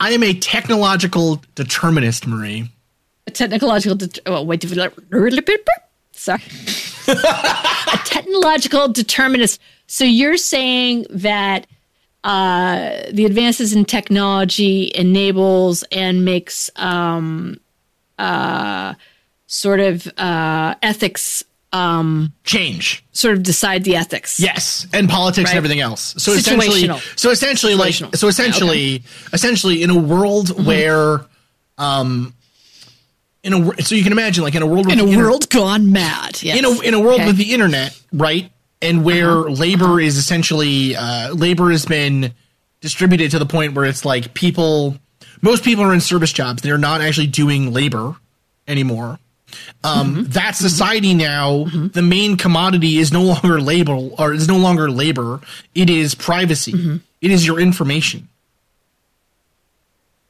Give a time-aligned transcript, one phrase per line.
[0.00, 2.70] I am a technological determinist, Marie.
[3.26, 3.98] A technological.
[4.26, 4.64] Oh, wait.
[6.12, 6.42] Sorry.
[7.08, 9.60] a technological determinist.
[9.86, 11.66] So you're saying that
[12.24, 17.60] uh, the advances in technology enables and makes um,
[18.18, 18.94] uh,
[19.46, 24.40] sort of uh, ethics um, change, sort of decide the ethics.
[24.40, 25.50] Yes, and politics Right.
[25.50, 26.14] and everything else.
[26.18, 29.02] So essentially, so essentially, like, so essentially,
[29.32, 30.64] essentially, in a world Mm-hmm.
[30.64, 31.26] where,
[31.76, 32.32] um,
[33.44, 35.48] in a so you can imagine, like, in a world with In a inter- world
[35.50, 36.42] gone mad.
[36.42, 36.58] Yes.
[36.58, 37.26] in a in a world Okay.
[37.26, 38.50] with the internet, right,
[38.82, 39.50] and where Uh-huh.
[39.50, 42.32] labor is essentially uh, labor has been
[42.80, 44.96] distributed to the point where it's like people,
[45.42, 48.16] most people are in service jobs; they're not actually doing labor
[48.66, 49.18] anymore.
[49.84, 50.22] Um, Mm-hmm.
[50.32, 55.40] That society now, the main commodity is no longer labor, or is no longer labor.
[55.74, 56.72] It is privacy.
[56.72, 56.96] Mm-hmm.
[57.20, 58.28] It is your information.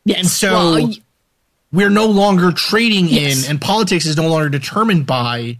[0.04, 0.18] Yes.
[0.18, 0.92] And so Well,
[1.72, 3.44] we're no longer trading Yes.
[3.44, 5.58] in, and politics is no longer determined by,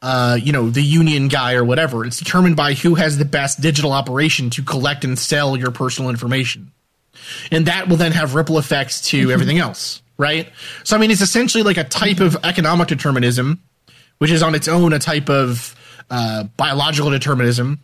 [0.00, 2.04] uh, you know, the union guy or whatever.
[2.04, 6.10] It's determined by who has the best digital operation to collect and sell your personal
[6.10, 6.72] information,
[7.52, 10.48] and that will then have ripple effects to everything else, right?
[10.84, 13.62] So I mean, it's essentially like a type of economic determinism,
[14.18, 15.74] which is on its own a type of
[16.10, 17.80] uh, biological determinism,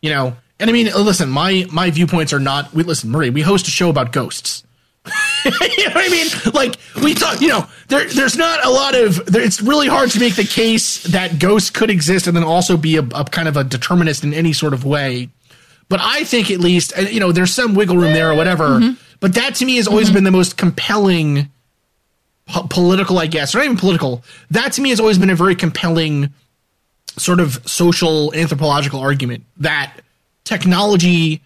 [0.00, 0.36] you know.
[0.60, 2.72] And I mean, listen, my my viewpoints are not.
[2.72, 3.30] We listen, Marie.
[3.30, 4.62] We host a show about ghosts.
[5.44, 6.28] you know what I mean?
[6.54, 9.26] Like we talk, you know, there there's not a lot of.
[9.26, 12.76] There, it's really hard to make the case that ghosts could exist and then also
[12.76, 15.28] be a, a kind of a determinist in any sort of way.
[15.88, 18.94] But I think at least, you know, there's some wiggle room there or whatever.
[19.20, 21.50] But that to me has always been the most compelling
[22.46, 24.22] po- political, I guess, or not even political.
[24.50, 26.32] That to me has always been a very compelling
[27.16, 30.00] sort of social anthropological argument that
[30.44, 31.40] technology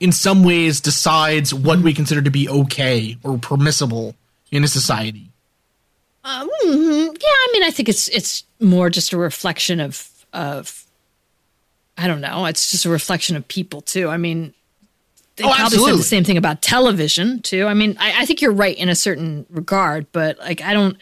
[0.00, 4.14] in some ways decides what we consider to be okay or permissible
[4.50, 5.30] in a society.
[6.24, 7.06] Uh, mhm.
[7.06, 10.84] yeah, I mean, I think it's it's more just a reflection of of
[11.96, 12.46] I don't know.
[12.46, 14.08] It's just a reflection of people too.
[14.08, 14.54] I mean,
[15.36, 17.66] they Oh, probably said the same thing about television too.
[17.66, 20.96] I mean, I, I think you're right in a certain regard, but like I don't,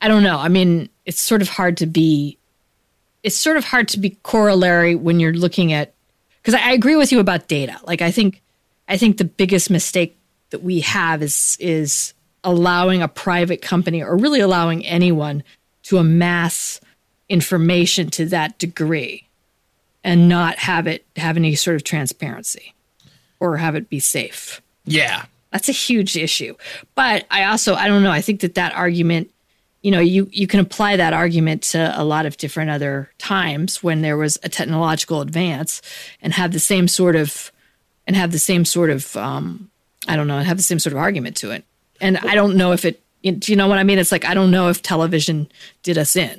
[0.00, 0.38] I don't know.
[0.38, 2.38] I mean, it's sort of hard to be.
[3.22, 5.92] It's sort of hard to be corollary when you're looking at
[6.42, 7.76] because I, I agree with you about data.
[7.84, 8.42] Like I think,
[8.88, 10.16] I think the biggest mistake
[10.50, 12.14] that we have is is
[12.44, 15.42] allowing a private company or really allowing anyone
[15.84, 16.80] to amass
[17.28, 19.26] information to that degree
[20.04, 22.72] and not have it have any sort of transparency
[23.40, 24.60] or have it be safe.
[24.84, 25.24] Yeah.
[25.52, 26.54] That's a huge issue.
[26.94, 29.30] But I also I don't know, I think that that argument
[29.80, 33.80] you know, you you can apply that argument to a lot of different other times
[33.82, 35.80] when there was a technological advance
[36.20, 37.52] and have the same sort of
[38.06, 39.70] and have the same sort of um
[40.08, 41.64] I don't know, have the same sort of argument to it.
[42.00, 43.98] And I don't know if it do you know what I mean?
[43.98, 45.48] It's like I don't know if television
[45.82, 46.38] did us in.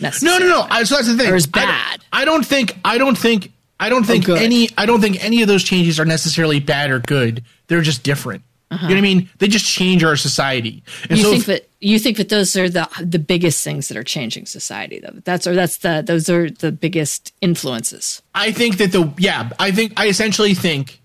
[0.00, 0.48] No, necessarily.
[0.48, 0.84] no, no.
[0.84, 1.32] So that's the thing.
[1.32, 2.00] Or is I don't- bad.
[2.12, 2.76] I, don't think.
[2.84, 3.51] I don't think.
[3.82, 4.40] I don't think good.
[4.40, 4.68] any.
[4.78, 7.44] I don't think any of those changes are necessarily bad or good.
[7.66, 8.42] They're just different.
[8.70, 9.28] You know what I mean?
[9.38, 10.82] They just change our society.
[11.10, 13.88] And You so think if- that you think that those are the the biggest things
[13.88, 15.20] that are changing society though.
[15.24, 18.22] That's or that's the those are the biggest influences.
[18.34, 21.02] I think that the yeah, I think I essentially think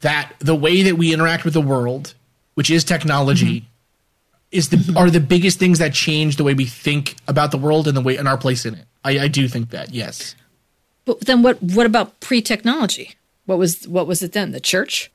[0.00, 2.14] that the way that we interact with the world,
[2.54, 4.58] which is technology, Mm-hmm.
[4.58, 7.86] is the are the biggest things that change the way we think about the world
[7.86, 8.86] and the way and our place in it.
[9.04, 10.34] I, I do think that yes.
[11.04, 13.14] But then what what about pre-technology?
[13.46, 14.52] What was what was it then?
[14.52, 15.10] The church?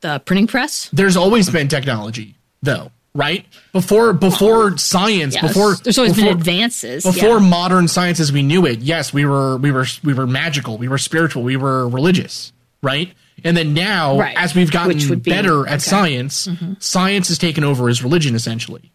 [0.00, 0.88] The printing press?
[0.92, 3.44] There's always been technology though, right?
[3.72, 5.42] Before before science, Yes.
[5.48, 7.04] before there's always before, been advances.
[7.04, 7.48] before yeah.
[7.48, 8.78] modern science as we knew it.
[8.80, 12.52] Yes, we were we were we were magical, we were spiritual, we were religious,
[12.82, 13.12] right?
[13.44, 14.36] And then now, Right.
[14.36, 15.78] as we've gotten be- better at okay.
[15.80, 16.74] science, mm-hmm.
[16.78, 18.90] science has taken over as religion essentially.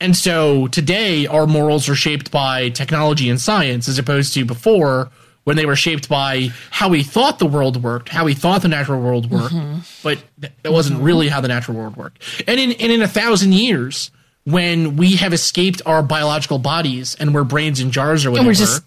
[0.00, 5.10] And so today, our morals are shaped by technology and science, as opposed to before
[5.44, 8.68] when they were shaped by how we thought the world worked, how we thought the
[8.68, 9.78] natural world worked, mm-hmm.
[10.02, 10.18] but
[10.62, 12.20] that wasn't really how the natural world worked.
[12.48, 14.10] And in and in a thousand years,
[14.44, 18.54] when we have escaped our biological bodies and we're brains in jars or whatever, we're
[18.54, 18.82] just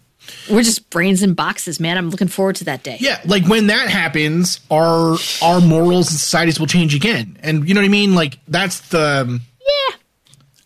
[0.52, 1.98] we're just brains in boxes, man.
[1.98, 2.98] I'm looking forward to that day.
[3.00, 7.38] yeah, like when that happens, our our morals and societies will change again.
[7.42, 8.16] And you know what I mean?
[8.16, 9.40] Like that's the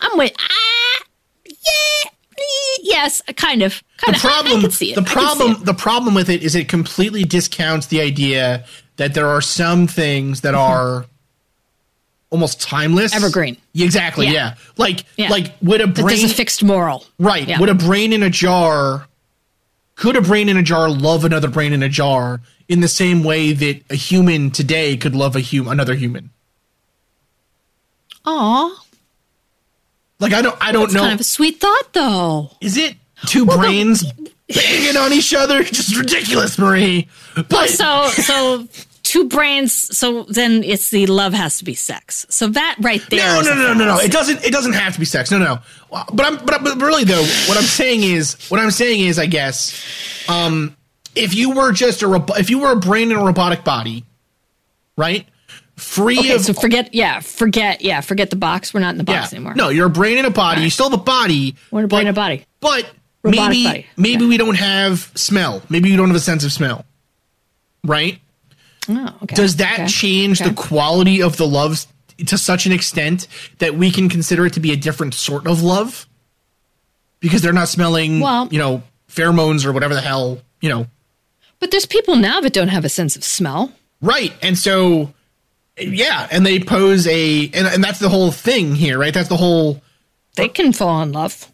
[0.03, 1.03] I'm with ah,
[1.45, 2.09] yeah,
[2.81, 3.81] yes, kind of.
[3.97, 4.25] Kind the of.
[4.25, 4.95] I- I, problem can see it.
[4.95, 8.65] the I see problem the problem with it is it completely discounts the idea
[8.97, 11.05] that there are some things that are
[12.29, 13.23] almost timeless Mm-hmm.
[13.23, 13.57] Evergreen.
[13.75, 14.55] Exactly yeah, Yeah.
[14.77, 15.29] like Yeah.
[15.29, 17.05] like would a brain there's a fixed moral.
[17.19, 17.59] right Yeah.
[17.59, 19.07] would a brain in a jar
[19.95, 23.23] could a brain in a jar love another brain in a jar in the same
[23.23, 26.31] way that a human today could love a hum- another human
[28.25, 28.82] Aw,
[30.23, 31.01] Like I don't I don't it's know.
[31.01, 32.51] kind of a sweet thought, though.
[32.61, 32.95] Is it
[33.27, 34.03] two brains
[34.47, 35.63] banging on each other?
[35.79, 37.07] Just ridiculous, Marie.
[37.49, 38.67] But So, so
[39.03, 39.73] two brains.
[39.97, 42.25] So then it's the love has to be sex.
[42.29, 43.19] So that right there.
[43.19, 43.99] no, no, no, no, no, no.
[43.99, 44.43] It doesn't.
[44.45, 45.29] It doesn't have to be sex.
[45.29, 45.59] No, no.
[45.91, 46.37] But I'm.
[46.45, 49.77] But, but really, though, what I'm saying is, what I'm saying is, I guess,
[50.29, 50.75] um,
[51.15, 54.05] if you were just a, if you were a brain in a robotic body,
[54.97, 55.27] right,
[55.77, 56.93] free Okay, of so forget.
[56.93, 57.81] Yeah, forget.
[57.81, 58.73] Yeah, forget the box.
[58.73, 59.55] We're not in the yeah, box anymore.
[59.55, 60.61] no, you're a brain in a body.
[60.61, 61.55] You still have a body.
[61.71, 62.45] we're in a but- brain and a body.
[62.59, 62.89] But
[63.23, 63.85] Robotic maybe body.
[63.97, 64.25] maybe Okay.
[64.29, 65.61] we don't have smell.
[65.69, 66.85] Maybe we don't have a sense of smell.
[67.83, 68.19] Right?
[68.89, 69.35] Oh, okay.
[69.35, 71.85] Does that change the quality of the love
[72.25, 73.27] to such an extent
[73.59, 76.07] that we can consider it to be a different sort of love?
[77.21, 80.87] Because they're not smelling, Well- you know, pheromones or whatever the hell, you know.
[81.59, 83.71] But there's people now that don't have a sense of smell.
[84.01, 84.33] Right.
[84.41, 85.13] And so
[85.77, 89.13] yeah, and they pose a and, and that's the whole thing here, right?
[89.13, 89.81] That's the whole
[90.35, 91.47] They can fall in love.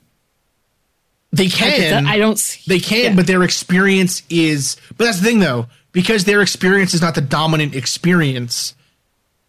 [1.32, 2.38] they can I don't.
[2.40, 3.16] see- They can, yeah.
[3.16, 4.78] but their experience is.
[4.98, 8.74] But that's the thing, though, because their experience is not the dominant experience.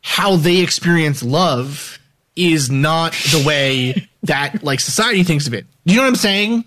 [0.02, 1.98] How they experience love
[2.36, 5.66] is not the way that like society thinks of it.
[5.86, 6.64] Do you know what I'm saying?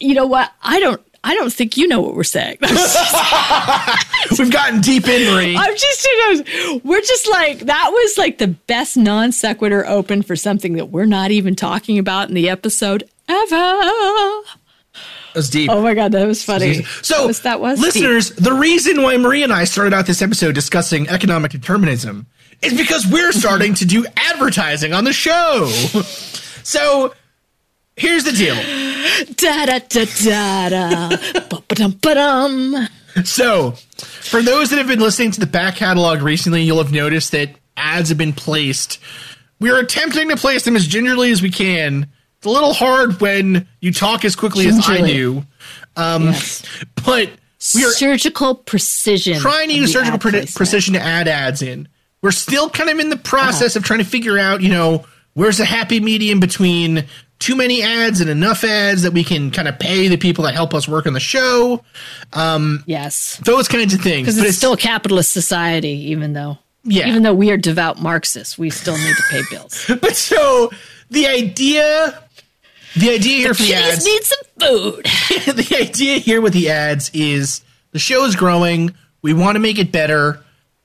[0.00, 0.52] you know what?
[0.62, 1.00] I don't.
[1.22, 2.56] I don't think you know what we're saying.
[2.60, 5.56] We've gotten deep in, Marie.
[5.56, 10.22] I'm just, you know, we're just like that was like the best non sequitur open
[10.22, 13.90] for something that we're not even talking about in the episode ever.
[15.34, 15.70] That's deep.
[15.70, 16.82] Oh my god, that was funny.
[17.02, 17.86] So, that was, that was deep.
[17.86, 22.26] listeners, the reason why Marie and I started out this episode discussing economic determinism
[22.62, 25.70] is because we're starting to do advertising on the show.
[26.62, 27.14] So,
[27.96, 28.54] here's the deal.
[29.36, 31.16] Da da da da da.
[31.48, 32.88] Ba-ba-dum, ba-dum.
[33.24, 33.72] So,
[34.02, 37.50] for those that have been listening to the back catalog recently, you'll have noticed that
[37.76, 38.98] ads have been placed.
[39.58, 42.06] We're attempting to place them as gingerly as we can.
[42.38, 45.44] It's a little hard when you talk as quickly as I do,
[45.96, 46.62] um, Yes.
[47.04, 47.30] but
[47.74, 49.38] we are surgical precision.
[49.40, 51.88] trying to use surgical pre- precision to add ads in.
[52.22, 53.80] We're still kind of in the process Uh-huh.
[53.80, 55.04] of trying to figure out, you know,
[55.34, 57.04] where's the happy medium between
[57.40, 60.54] too many ads and enough ads that we can kind of pay the people that
[60.54, 61.82] help us work on the show.
[62.86, 64.26] Yes, Those kinds of things.
[64.26, 66.58] because But it's still a capitalist society, even though.
[66.84, 67.08] Yeah.
[67.08, 69.90] Even though we are devout Marxists, we still need to pay bills.
[70.00, 70.70] But so
[71.10, 72.22] the idea,
[72.96, 75.04] the idea here for the ads, need some food.
[75.56, 78.94] the idea here with the ads is the show is growing.
[79.22, 80.42] We want to make it better.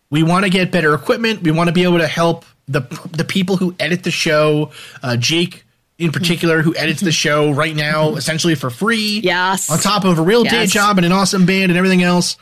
[0.10, 1.42] We want to get better equipment.
[1.44, 2.81] We want to be able to help the
[3.12, 4.72] the people who edit the show.
[5.04, 5.64] Uh, Jake,
[5.97, 9.21] in particular, who edits the show right now, essentially for free.
[9.24, 9.69] Yes.
[9.69, 12.38] On top of a real day job and an awesome band and everything else,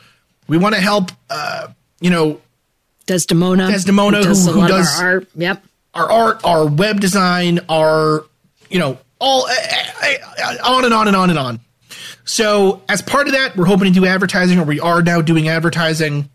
[0.48, 1.10] we want to help.
[1.30, 1.68] Uh,
[2.00, 2.40] you know,
[3.06, 3.70] Desdemona.
[3.70, 5.28] Desdemona, does who- who does- our art.
[5.36, 5.62] Yep.
[5.94, 8.24] our art, our web design, our
[8.70, 9.54] you know all eh,
[10.02, 11.60] eh, eh, on and on and on and on.
[12.24, 15.48] So as part of that, we're hoping to do advertising, or we are now doing
[15.48, 16.28] advertising.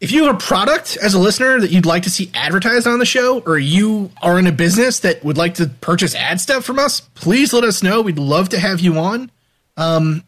[0.00, 3.00] If you have a product as a listener that you'd like to see advertised on
[3.00, 6.64] the show, or you are in a business that would like to purchase ad stuff
[6.64, 8.00] from us, please let us know.
[8.00, 9.30] We'd love to have you on.
[9.76, 10.22] Um,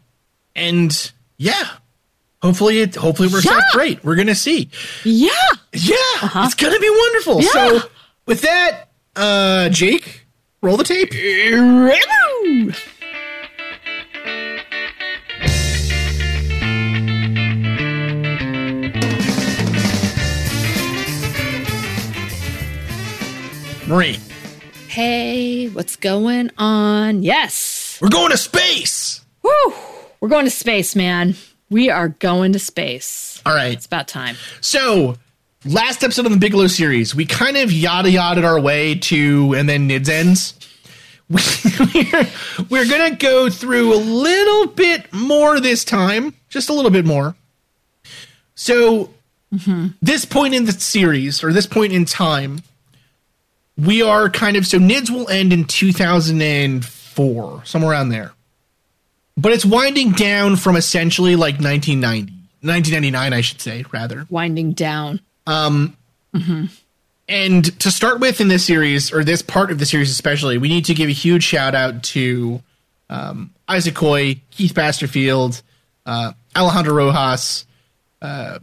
[0.57, 1.67] and yeah,
[2.41, 4.03] hopefully it hopefully it works out great.
[4.03, 4.69] We're gonna see.
[5.05, 5.29] Yeah.
[5.73, 5.95] Yeah,
[6.45, 7.41] it's gonna be wonderful.
[7.41, 7.49] Yeah.
[7.49, 7.79] So
[8.25, 10.25] with that, uh, Jake,
[10.61, 11.13] roll the tape.
[24.87, 27.23] Hey, what's going on?
[27.23, 27.99] Yes.
[28.01, 29.19] we're going to space.
[29.43, 29.73] Woo.
[30.21, 31.35] We're going to space, man.
[31.69, 33.41] We are going to space.
[33.45, 33.73] All right.
[33.73, 34.37] It's about time.
[34.61, 35.17] So,
[35.65, 39.67] last episode of the Bigelow series, we kind of yada yada our way to, and
[39.67, 40.53] then Nids ends.
[41.29, 42.27] We're,
[42.69, 47.05] we're going to go through a little bit more this time, just a little bit
[47.05, 47.35] more.
[48.55, 49.09] So,
[49.53, 49.87] mm-hmm.
[50.01, 52.61] this point in the series, or this point in time,
[53.85, 58.33] we are kind of so Nids will end in 2004, somewhere around there.
[59.37, 64.27] But it's winding down from essentially like 1990, 1999, I should say, rather.
[64.29, 65.19] Winding down.
[65.47, 65.97] Um
[67.27, 70.67] and to start with in this series, or this part of the series especially, we
[70.67, 72.61] need to give a huge shout out to
[73.09, 75.61] um, Isaac Koi, Keith Basterfield,
[76.05, 77.65] uh, Alejandro Rojas,
[78.21, 78.59] uh,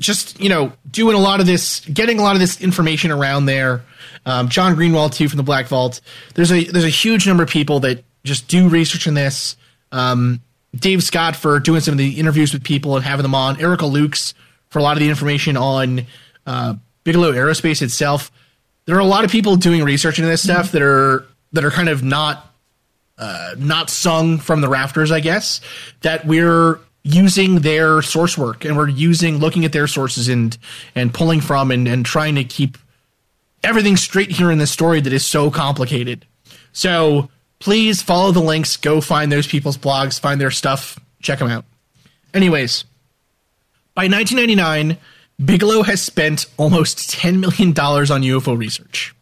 [0.00, 3.46] just, you know, doing a lot of this, getting a lot of this information around
[3.46, 3.82] there.
[4.26, 6.00] Um, John Greenewald, too, from the Black Vault.
[6.34, 9.56] There's a, there's a huge number of people that just do research in this.
[9.90, 10.40] Um,
[10.74, 13.60] Dave Scott for doing some of the interviews with people and having them on.
[13.60, 14.34] Erica Lukes
[14.70, 16.06] for a lot of the information on
[16.46, 16.74] uh,
[17.04, 18.30] Bigelow Aerospace itself,
[18.84, 21.70] there are a lot of people doing research into this stuff that are that are
[21.70, 22.52] kind of not
[23.16, 25.60] uh, not sung from the rafters, I guess.
[26.02, 30.58] That we're using their source work and we're using looking at their sources and
[30.94, 32.76] and pulling from and, and trying to keep
[33.62, 36.26] everything straight here in this story that is so complicated.
[36.72, 41.48] So please follow the links, go find those people's blogs, find their stuff, check them
[41.48, 41.64] out.
[42.34, 42.84] Anyways,
[43.94, 44.98] by 1999,
[45.44, 49.14] Bigelow has spent almost $10 million on UFO research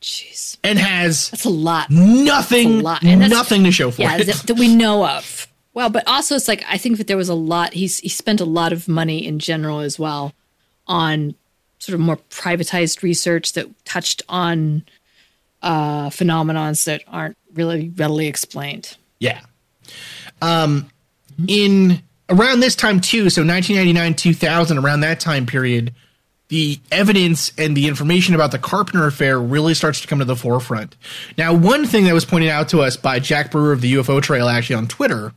[0.00, 1.90] Jeez, and has that's a lot.
[1.90, 3.02] nothing, a lot.
[3.02, 4.26] Nothing to show for yeah, it.
[4.26, 5.48] that we know of.
[5.78, 7.72] Well, but also it's like I think that there was a lot.
[7.72, 10.32] He spent a lot of money in general as well
[10.88, 11.36] on
[11.78, 14.82] sort of more privatized research that touched on
[15.62, 18.96] uh, phenomenons that aren't really readily explained.
[19.20, 19.40] Yeah.
[20.42, 20.90] Um,
[21.46, 25.94] in around this time too, so 1999, 2000, around that time period,
[26.48, 30.36] the evidence and the information about the Carpenter affair really starts to come to the
[30.36, 30.96] forefront.
[31.36, 34.22] Now, one thing that was pointed out to us by Jack Brewer of the UFO
[34.22, 35.32] Trail actually on Twitter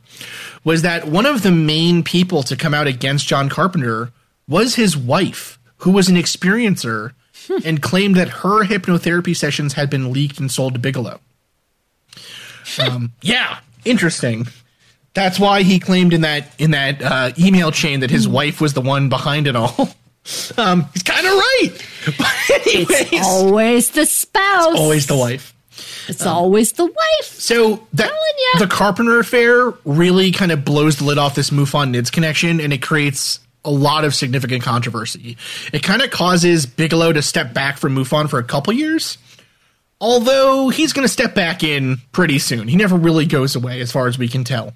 [0.64, 4.10] was that one of the main people to come out against John Carpenter
[4.48, 7.12] was his wife, who was an experiencer
[7.64, 11.20] and claimed that her hypnotherapy sessions had been leaked and sold to Bigelow.
[12.78, 14.46] Um, yeah, interesting.
[15.14, 18.72] That's why he claimed in that in that uh, email chain that his wife was
[18.72, 19.90] the one behind it all.
[20.56, 21.70] Um, he's kind of right.
[22.18, 24.76] But anyways, It's always the spouse.
[24.78, 25.54] always the wife.
[26.08, 27.24] It's always the wife.
[27.26, 28.10] So that
[28.58, 32.72] the Carpenter affair really kind of blows the lid off this MUFON NIDS connection, and
[32.72, 35.36] it creates a lot of significant controversy.
[35.72, 39.18] It kind of causes Bigelow to step back from MUFON for a couple years.
[40.00, 42.66] Although he's going to step back in pretty soon.
[42.66, 44.74] He never really goes away, as far as we can tell.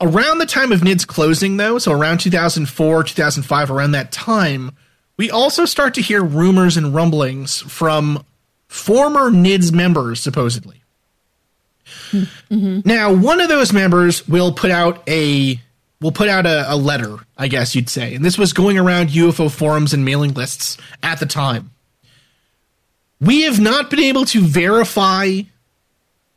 [0.00, 4.76] Around the time of NIDS closing, though, so around 2004, 2005, around that time,
[5.16, 8.24] we also start to hear rumors and rumblings from
[8.68, 10.82] former NIDS members, supposedly.
[12.10, 12.80] Mm-hmm.
[12.84, 15.60] Now, one of those members will put out a
[16.00, 19.08] will put out a, a letter, I guess you'd say, and this was going around
[19.10, 21.70] UFO forums and mailing lists at the time.
[23.18, 25.40] We have not been able to verify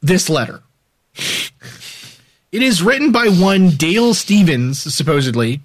[0.02, 0.64] this letter.
[2.52, 5.62] It is written by one Dale Stevens, supposedly,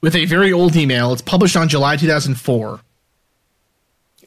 [0.00, 1.12] with a very old email.
[1.12, 2.80] It's published on July 2004.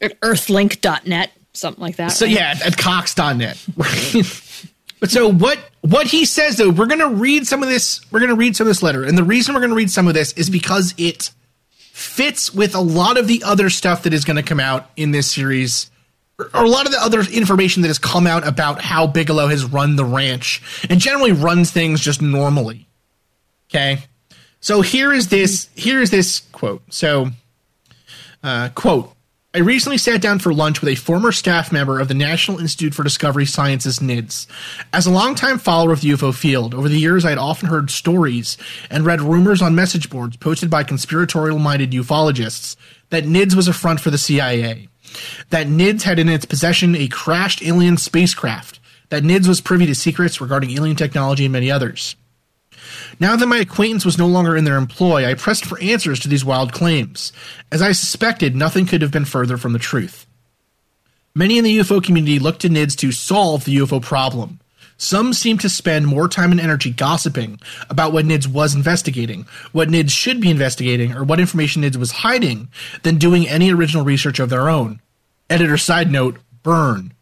[0.00, 2.08] At earthlink.net, something like that.
[2.08, 2.34] So right?
[2.34, 3.64] yeah, at cox.net.
[3.76, 4.12] Right?
[5.00, 8.34] but so what what he says though, we're gonna read some of this we're gonna
[8.34, 9.04] read some of this letter.
[9.04, 11.30] And the reason we're gonna read some of this is because it
[11.76, 15.30] fits with a lot of the other stuff that is gonna come out in this
[15.30, 15.91] series.
[16.54, 19.64] Or a lot of the other information that has come out about how Bigelow has
[19.64, 22.88] run the ranch and generally runs things just normally.
[23.70, 23.98] Okay.
[24.60, 26.82] So here is this here is this quote.
[26.90, 27.30] So
[28.42, 29.12] uh, quote
[29.54, 32.94] I recently sat down for lunch with a former staff member of the National Institute
[32.94, 34.46] for Discovery Sciences, NIDS.
[34.94, 37.90] As a longtime follower of the UFO field, over the years I had often heard
[37.90, 38.56] stories
[38.88, 42.76] and read rumors on message boards posted by conspiratorial minded ufologists
[43.10, 44.88] that NIDS was a front for the CIA,
[45.50, 49.94] that NIDS had in its possession a crashed alien spacecraft, that NIDS was privy to
[49.94, 52.16] secrets regarding alien technology and many others.
[53.20, 56.28] Now that my acquaintance was no longer in their employ, I pressed for answers to
[56.28, 57.32] these wild claims.
[57.70, 60.26] As I suspected, nothing could have been further from the truth.
[61.34, 64.60] Many in the UFO community looked to NIDS to solve the UFO problem.
[65.02, 69.88] Some seemed to spend more time and energy gossiping about what NIDS was investigating, what
[69.88, 72.68] NIDS should be investigating, or what information NIDS was hiding
[73.02, 75.01] than doing any original research of their own.
[75.52, 77.12] Editor side note, burn.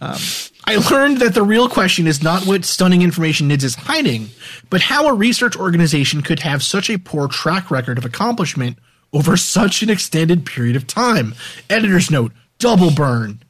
[0.00, 0.16] Um,
[0.64, 4.28] I learned that the real question is not what stunning information NIDS is hiding,
[4.70, 8.78] but how a research organization could have such a poor track record of accomplishment
[9.12, 11.34] over such an extended period of time.
[11.68, 13.42] Editor's note, double burn.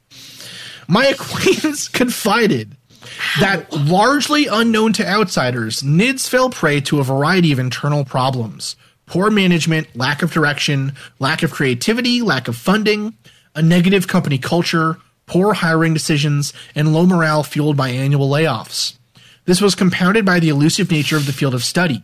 [0.87, 2.75] My acquaintance confided
[3.39, 8.75] that largely unknown to outsiders, NIDS fell prey to a variety of internal problems
[9.11, 13.13] poor management, lack of direction, lack of creativity, lack of funding,
[13.55, 18.97] a negative company culture, poor hiring decisions, and low morale fueled by annual layoffs.
[19.45, 22.03] This was compounded by the elusive nature of the field of study.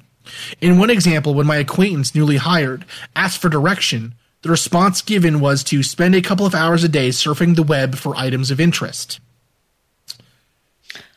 [0.59, 2.85] In one example, when my acquaintance, newly hired,
[3.15, 7.09] asked for direction, the response given was to spend a couple of hours a day
[7.09, 9.19] surfing the web for items of interest.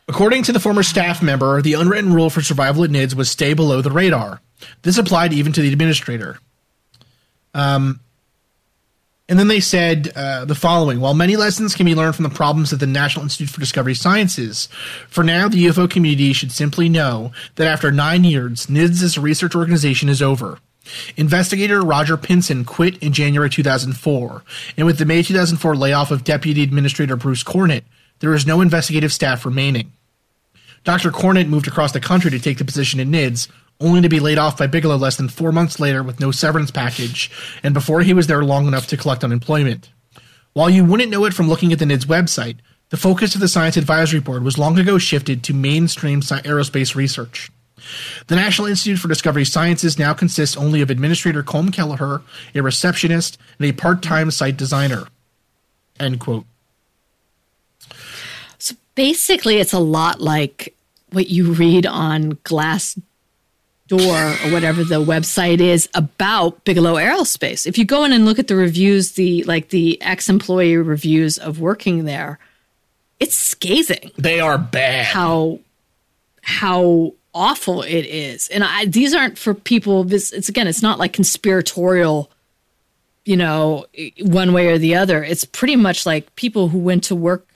[0.08, 3.54] According to the former staff member, the unwritten rule for survival at NIDS was stay
[3.54, 4.40] below the radar.
[4.82, 6.38] This applied even to the administrator.
[7.54, 8.00] Um,
[9.30, 12.30] and then they said uh, the following While many lessons can be learned from the
[12.30, 14.68] problems at the National Institute for Discovery Sciences,
[15.08, 20.08] for now the UFO community should simply know that after nine years, NIDS research organization
[20.08, 20.58] is over.
[21.16, 24.42] Investigator Roger Pinson quit in January 2004,
[24.76, 27.84] and with the May 2004 layoff of Deputy Administrator Bruce Cornett,
[28.18, 29.92] there is no investigative staff remaining.
[30.82, 31.12] Dr.
[31.12, 33.46] Cornett moved across the country to take the position in NIDS,
[33.80, 36.70] only to be laid off by Bigelow less than four months later with no severance
[36.70, 37.30] package,
[37.62, 39.90] and before he was there long enough to collect unemployment.
[40.52, 42.56] While you wouldn't know it from looking at the NIDS website,
[42.90, 47.50] the focus of the Science Advisory Board was long ago shifted to mainstream aerospace research.
[48.26, 52.22] The National Institute for Discovery Sciences now consists only of Administrator Colm Kelleher,
[52.54, 55.04] a receptionist, and a part time site designer.
[55.99, 56.44] End quote.
[58.58, 60.75] So basically, it's a lot like
[61.10, 62.99] what you read on Glass
[63.90, 67.66] Door or whatever the website is about Bigelow Aerospace.
[67.66, 71.61] If you go in and look at the reviews, the like the ex-employee reviews of
[71.61, 72.38] working there,
[73.18, 74.12] it's scathing.
[74.16, 75.06] They are bad.
[75.06, 75.59] How
[76.42, 78.49] how awful it is.
[78.50, 82.30] And I these aren't for people this it's again, it's not like conspiratorial
[83.25, 83.87] you know,
[84.23, 85.23] one way or the other.
[85.23, 87.47] It's pretty much like people who went to work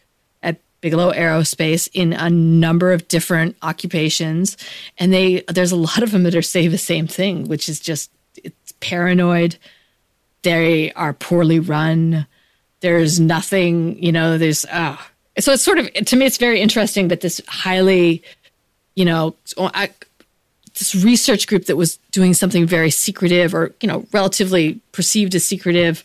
[0.85, 4.59] Bigelow Aerospace in a number of different occupations,
[4.99, 7.81] and they there's a lot of them that are saying the same thing, which is
[7.81, 9.57] just it's paranoid.
[10.43, 12.27] They are poorly run.
[12.81, 14.37] There's nothing, you know.
[14.37, 14.99] There's uh,
[15.39, 18.23] so it's sort of to me, it's very interesting that this highly,
[18.95, 19.89] you know, I,
[20.79, 25.47] this research group that was doing something very secretive or you know relatively perceived as
[25.47, 26.05] secretive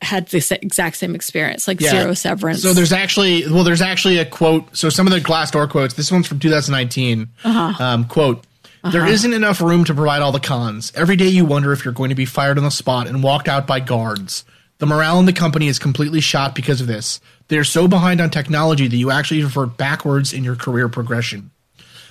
[0.00, 1.90] had this exact same experience, like yeah.
[1.90, 2.62] zero severance.
[2.62, 4.76] So there's actually, well, there's actually a quote.
[4.76, 5.94] So some of the Glassdoor quotes.
[5.94, 7.28] This one's from 2019.
[7.44, 7.84] Uh-huh.
[7.84, 8.44] Um, quote.
[8.84, 8.90] Uh-huh.
[8.92, 10.92] There isn't enough room to provide all the cons.
[10.94, 13.48] Every day you wonder if you're going to be fired on the spot and walked
[13.48, 14.44] out by guards.
[14.78, 17.20] The morale in the company is completely shot because of this.
[17.48, 21.50] They're so behind on technology that you actually revert backwards in your career progression.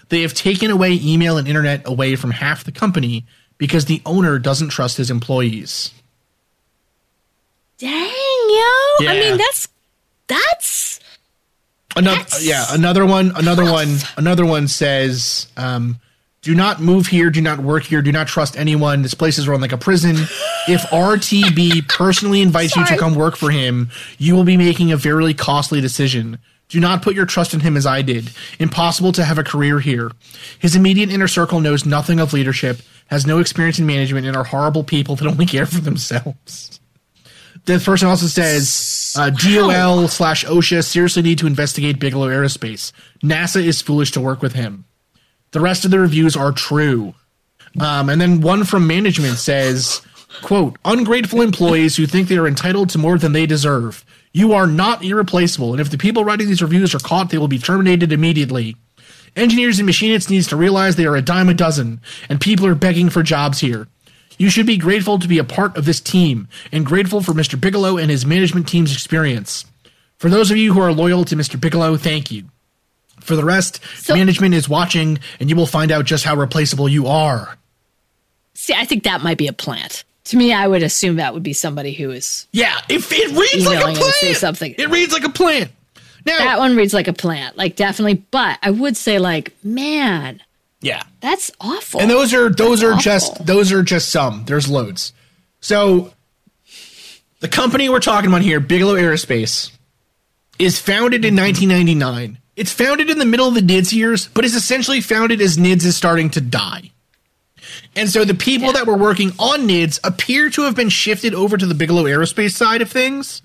[0.10, 3.26] They have taken away email and internet away from half the company
[3.58, 5.94] because the owner doesn't trust his employees.
[7.78, 8.66] Dang, yo.
[9.00, 9.12] Yeah.
[9.12, 9.68] I mean, that's
[10.28, 11.00] that's
[11.96, 13.74] another that's yeah, another one another rough.
[13.74, 16.00] one another one says um,
[16.42, 19.02] do not move here, do not work here, do not trust anyone.
[19.02, 20.16] This place is run like a prison.
[20.68, 24.98] If RTB personally invites you to come work for him, you will be making a
[24.98, 26.40] very costly decision.
[26.70, 28.32] Do not put your trust in him as I did.
[28.60, 30.12] Impossible to have a career here.
[30.60, 34.44] His immediate inner circle knows nothing of leadership, has no experience in management, and are
[34.44, 36.80] horrible people that only care for themselves.
[37.68, 42.94] The person also says uh, DOL slash OSHA seriously need to investigate Bigelow Aerospace.
[43.22, 44.86] NASA is foolish to work with him.
[45.52, 47.14] The rest of the reviews are true.
[47.78, 50.02] Um, and then one from management says,
[50.44, 54.06] quote, ungrateful employees who think they are entitled to more than they deserve.
[54.32, 57.50] You are not irreplaceable, and if the people writing these reviews are caught, they will
[57.50, 58.78] be terminated immediately.
[59.36, 62.00] Engineers and machinists needs to realize they are a dime a dozen,
[62.30, 63.90] and people are begging for jobs here.
[64.38, 67.60] You should be grateful to be a part of this team, and grateful for Mr.
[67.60, 69.66] Bigelow and his management team's experience.
[70.18, 71.60] For those of you who are loyal to Mr.
[71.60, 72.46] Bigelow, thank you.
[73.20, 76.88] For the rest, so, management is watching, and you will find out just how replaceable
[76.88, 77.58] you are.
[78.54, 80.04] See, I think that might be a plant.
[80.26, 82.48] To me, I would assume that would be somebody who is.
[82.52, 84.16] Yeah, if it reads like a plant.
[84.16, 84.76] Say something.
[84.78, 85.72] It reads like a plant.
[86.26, 88.26] Now, that one reads like a plant, like definitely.
[88.32, 90.42] But I would say, like, man,
[90.82, 92.02] yeah, that's awful.
[92.02, 93.02] And those are those that's are awful.
[93.02, 94.46] just those are just some.
[94.46, 95.14] There's loads.
[95.60, 96.14] So,
[97.40, 99.72] the company we're talking about here, Bigelow Aerospace,
[100.60, 102.38] is founded in 1999.
[102.56, 105.86] It's founded in the middle of the NIDS years, but is essentially founded as NIDS
[105.86, 106.92] is starting to die.
[107.96, 108.74] And so the people yeah.
[108.74, 112.54] that were working on NIDS appear to have been shifted over to the Bigelow Aerospace
[112.54, 113.42] side of things.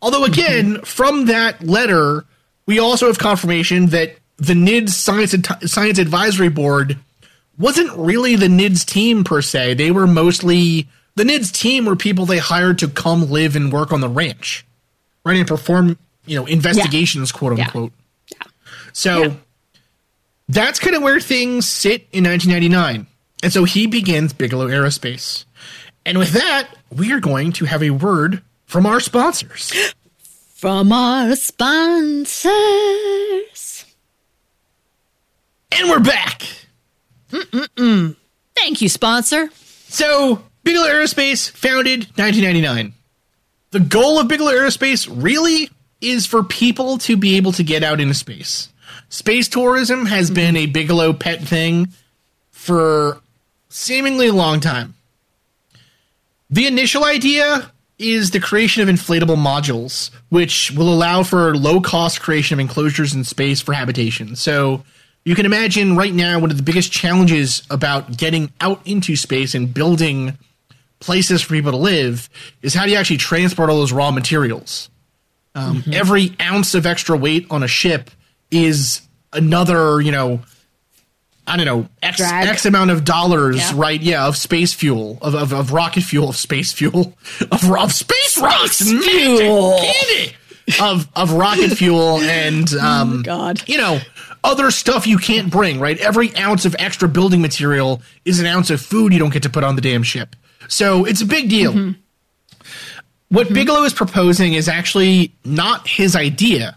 [0.00, 0.82] Although, again, mm-hmm.
[0.84, 2.24] from that letter,
[2.66, 5.34] we also have confirmation that the NIDS Science,
[5.70, 6.96] Science Advisory Board
[7.58, 9.74] wasn't really the NIDS team per se.
[9.74, 13.92] They were mostly the NIDS team were people they hired to come live and work
[13.92, 14.64] on the ranch,
[15.24, 17.38] right, and perform you know investigations, yeah.
[17.38, 17.92] quote unquote.
[18.30, 18.38] Yeah.
[18.42, 18.50] yeah.
[18.92, 19.36] So
[20.48, 23.06] that's kind of where things sit in 1999.
[23.42, 25.44] And so he begins Bigelow Aerospace.
[26.04, 29.72] And with that, we are going to have a word from our sponsors.
[30.58, 32.46] From our sponsors.
[35.72, 36.42] And we're back.
[37.30, 38.16] Mm-mm-mm.
[38.56, 39.50] Thank you, sponsor.
[39.88, 42.94] So, Bigelow Aerospace, founded 1999.
[43.70, 48.00] The goal of Bigelow Aerospace really is for people to be able to get out
[48.00, 48.70] into space.
[49.08, 50.34] Space tourism has mm-hmm.
[50.34, 51.88] been a Bigelow pet thing
[52.50, 53.20] for
[53.68, 54.94] seemingly a long time.
[56.50, 62.20] The initial idea is the creation of inflatable modules, which will allow for low cost
[62.20, 64.36] creation of enclosures in space for habitation.
[64.36, 64.84] So
[65.28, 69.54] you can imagine right now one of the biggest challenges about getting out into space
[69.54, 70.38] and building
[71.00, 72.30] places for people to live
[72.62, 74.88] is how do you actually transport all those raw materials?
[75.54, 75.92] Um, mm-hmm.
[75.92, 78.10] Every ounce of extra weight on a ship
[78.50, 80.40] is another, you know,
[81.46, 83.72] I don't know, X, X amount of dollars, yeah.
[83.74, 84.00] right?
[84.00, 87.12] Yeah, of space fuel, of, of, of rocket fuel, of space fuel,
[87.52, 89.78] of, of space, space rocks, fuel.
[90.80, 93.62] Of, of rocket fuel and, oh um, oh God.
[93.68, 94.00] you know,
[94.48, 95.98] other stuff you can't bring, right?
[95.98, 99.50] Every ounce of extra building material is an ounce of food you don't get to
[99.50, 100.34] put on the damn ship.
[100.68, 101.72] So it's a big deal.
[101.72, 102.00] Mm-hmm.
[103.28, 103.54] What mm-hmm.
[103.54, 106.76] Bigelow is proposing is actually not his idea.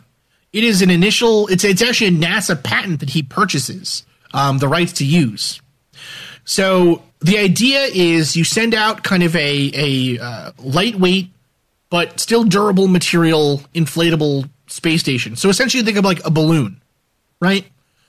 [0.52, 1.48] It is an initial.
[1.48, 4.04] It's it's actually a NASA patent that he purchases
[4.34, 5.62] um, the rights to use.
[6.44, 11.30] So the idea is you send out kind of a a uh, lightweight
[11.90, 15.36] but still durable material inflatable space station.
[15.36, 16.81] So essentially, think of like a balloon,
[17.42, 17.66] right?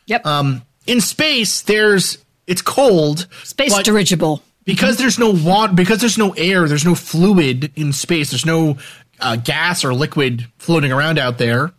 [0.07, 0.25] Yep.
[0.25, 3.27] Um, in space, there's it's cold.
[3.43, 8.31] Space dirigible because there's no water because there's no air there's no fluid in space
[8.31, 8.77] there's no
[9.21, 11.73] uh, gas or liquid floating around out there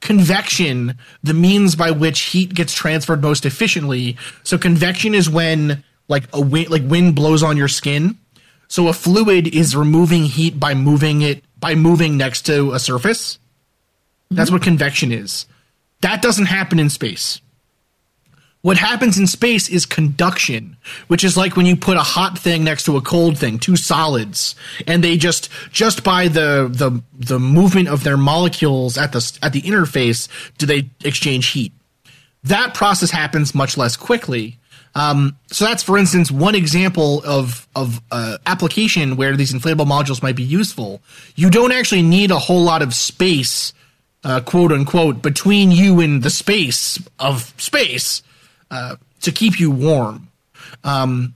[0.00, 6.24] convection the means by which heat gets transferred most efficiently so convection is when like
[6.32, 8.16] a wind like wind blows on your skin
[8.68, 13.38] so a fluid is removing heat by moving it by moving next to a surface
[14.30, 14.56] that's mm-hmm.
[14.56, 15.46] what convection is
[16.02, 17.40] that doesn't happen in space
[18.62, 20.76] what happens in space is conduction,
[21.08, 23.74] which is like when you put a hot thing next to a cold thing, two
[23.74, 24.54] solids,
[24.86, 29.52] and they just just by the the the movement of their molecules at the at
[29.52, 31.72] the interface do they exchange heat.
[32.44, 34.58] That process happens much less quickly.
[34.94, 40.22] Um, so that's, for instance, one example of of uh, application where these inflatable modules
[40.22, 41.00] might be useful.
[41.34, 43.72] You don't actually need a whole lot of space,
[44.24, 48.22] uh, quote unquote, between you and the space of space
[48.70, 50.28] uh, to keep you warm.
[50.84, 51.34] Um,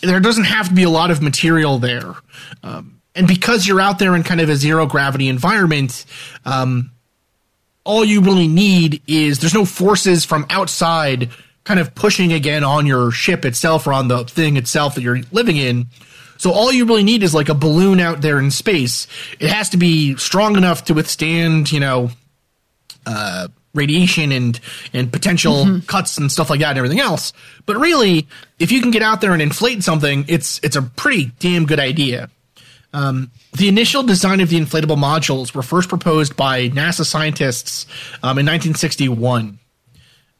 [0.00, 2.14] there doesn't have to be a lot of material there.
[2.62, 6.04] Um, and because you're out there in kind of a zero gravity environment,
[6.44, 6.92] um,
[7.84, 11.30] all you really need is there's no forces from outside
[11.64, 15.20] kind of pushing again on your ship itself or on the thing itself that you're
[15.32, 15.86] living in.
[16.36, 19.08] So all you really need is like a balloon out there in space.
[19.40, 22.10] It has to be strong enough to withstand, you know,
[23.08, 24.60] uh, radiation and
[24.92, 25.86] and potential mm-hmm.
[25.86, 27.32] cuts and stuff like that and everything else.
[27.66, 31.32] But really, if you can get out there and inflate something, it's it's a pretty
[31.38, 32.30] damn good idea.
[32.92, 37.86] Um, the initial design of the inflatable modules were first proposed by NASA scientists
[38.22, 39.58] um, in 1961.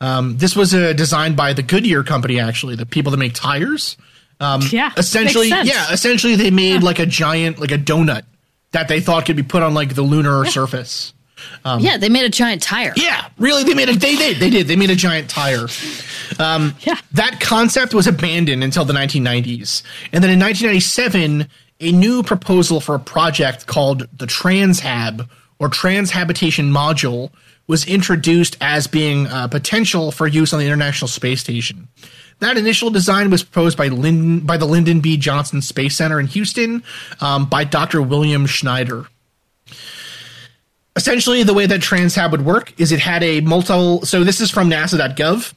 [0.00, 3.96] Um, this was uh, designed by the Goodyear company, actually, the people that make tires.
[4.40, 6.87] Um, yeah, essentially, yeah, essentially, they made yeah.
[6.87, 8.22] like a giant, like a donut
[8.70, 10.50] that they thought could be put on like the lunar yeah.
[10.50, 11.12] surface.
[11.64, 12.92] Um, yeah, they made a giant tire.
[12.96, 15.66] Yeah, really, they made a they did they did they made a giant tire.
[16.38, 21.48] Um, yeah, that concept was abandoned until the 1990s, and then in 1997,
[21.81, 27.31] a new proposal for a project called the TransHab or Transhabitation Module
[27.66, 31.88] was introduced as being uh, potential for use on the International Space Station.
[32.40, 35.16] That initial design was proposed by Lyndon, by the Lyndon B.
[35.16, 36.83] Johnson Space Center in Houston
[37.20, 38.01] um, by Dr.
[38.01, 39.07] William Schneider
[40.98, 44.50] essentially the way that TransHab would work is it had a multi so this is
[44.50, 45.54] from nasa.gov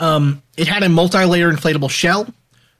[0.00, 2.26] um, it had a multi-layer inflatable shell.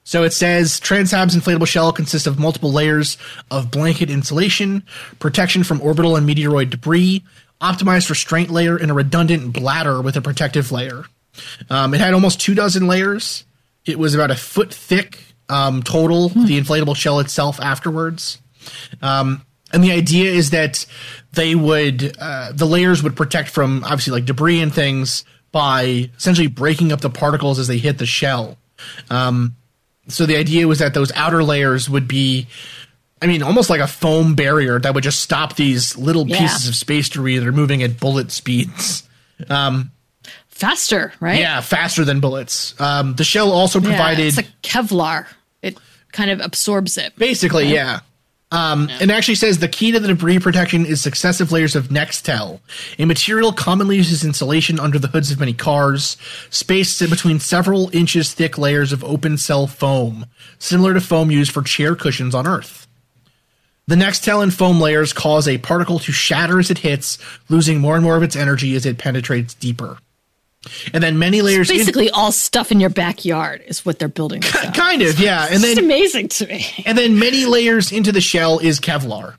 [0.03, 3.19] So it says TransHab's inflatable shell consists of multiple layers
[3.51, 4.83] of blanket insulation
[5.19, 7.23] protection from orbital and meteoroid debris
[7.61, 11.05] optimized restraint layer and a redundant bladder with a protective layer.
[11.69, 13.45] Um, it had almost two dozen layers.
[13.85, 16.47] It was about a foot thick um, total hmm.
[16.47, 18.39] the inflatable shell itself afterwards.
[19.03, 20.87] Um, and the idea is that
[21.33, 26.47] they would uh, the layers would protect from obviously like debris and things by essentially
[26.47, 28.57] breaking up the particles as they hit the shell.
[29.11, 29.57] Um,
[30.09, 32.47] so the idea was that those outer layers would be,
[33.21, 36.39] I mean, almost like a foam barrier that would just stop these little yeah.
[36.39, 39.09] pieces of space debris that are moving at bullet speeds.
[39.49, 39.93] Um,
[40.49, 41.39] faster, right?
[41.39, 42.79] Yeah, faster than bullets.
[42.81, 44.23] Um, the shell also provided.
[44.23, 45.27] Yeah, it's like Kevlar.
[45.63, 45.79] It
[46.13, 47.17] kind of absorbs it.
[47.17, 47.75] Basically, right?
[47.75, 48.01] yeah.
[48.53, 49.05] Um, yeah.
[49.05, 52.61] It actually says the key to the debris protection is successive layers of Nextel,
[52.99, 56.17] a material commonly used as insulation under the hoods of many cars,
[56.51, 60.27] spaced between several inches thick layers of open cell foam,
[60.59, 62.89] similar to foam used for chair cushions on Earth.
[63.87, 67.95] The Nextel and foam layers cause a particle to shatter as it hits, losing more
[67.95, 69.99] and more of its energy as it penetrates deeper
[70.93, 71.71] and then many layers.
[71.71, 74.43] It's basically, in- all stuff in your backyard is what they're building.
[74.43, 75.49] kind of, yeah.
[75.51, 76.67] And then amazing to me.
[76.85, 79.37] And then many layers into the shell is Kevlar.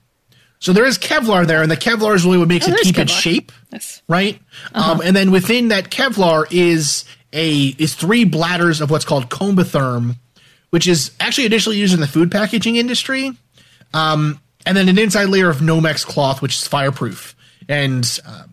[0.60, 2.96] So there is Kevlar there, and the Kevlar is really what makes oh, it keep
[2.96, 3.02] Kevlar.
[3.02, 4.04] its shape, yes.
[4.08, 4.40] right?
[4.74, 4.92] Uh-huh.
[4.92, 7.04] Um, and then within that Kevlar is
[7.34, 10.18] a is three bladders of what's called combitherm,
[10.70, 13.32] which is actually initially used in the food packaging industry,
[13.94, 17.36] um, and then an inside layer of Nomex cloth, which is fireproof.
[17.68, 18.51] And um,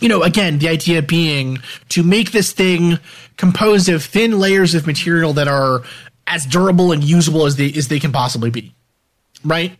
[0.00, 1.58] you know, again, the idea being
[1.90, 2.98] to make this thing
[3.36, 5.82] composed of thin layers of material that are
[6.26, 8.74] as durable and usable as they as they can possibly be,
[9.44, 9.76] right?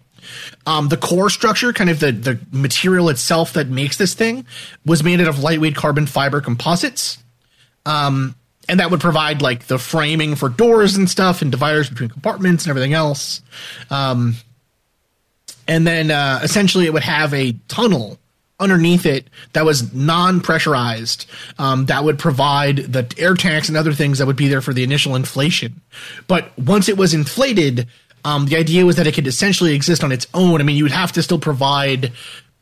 [0.67, 4.47] Um, the core structure, kind of the the material itself that makes this thing,
[4.85, 7.19] was made out of lightweight carbon fiber composites.
[7.87, 8.35] Um,
[8.69, 12.65] and that would provide like the framing for doors and stuff and dividers between compartments
[12.65, 13.43] and everything else.
[13.91, 14.37] Um,
[15.67, 18.19] and then uh, essentially it would have a tunnel
[18.61, 21.27] underneath it that was non-pressurized
[21.59, 24.73] um, that would provide the air tanks and other things that would be there for
[24.73, 25.81] the initial inflation.
[26.27, 27.89] But once it was inflated
[28.25, 30.61] um, the idea was that it could essentially exist on its own.
[30.61, 32.13] I mean you would have to still provide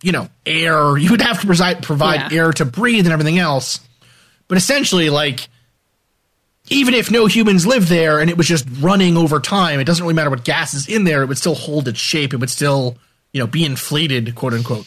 [0.03, 0.97] you know air.
[0.99, 2.39] You would have to provide, provide Yeah.
[2.45, 3.81] air to breathe and everything else.
[4.47, 5.49] But essentially like
[6.71, 10.05] even if no humans lived there and it was just running over time it doesn't
[10.05, 12.33] really matter what gas is in there it would still hold its shape.
[12.33, 12.97] It would still
[13.33, 14.87] you know be inflated quote unquote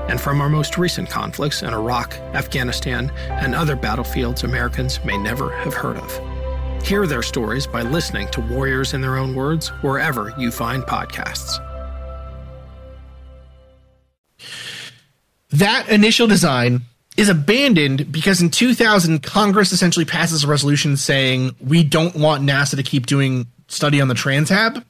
[0.11, 5.51] and from our most recent conflicts in Iraq, Afghanistan, and other battlefields Americans may never
[5.57, 6.85] have heard of.
[6.85, 11.57] Hear their stories by listening to Warriors in Their Own Words wherever you find podcasts.
[15.51, 16.81] that initial design
[17.17, 22.75] is abandoned because in 2000 Congress essentially passes a resolution saying we don't want NASA
[22.75, 24.83] to keep doing study on the Transhab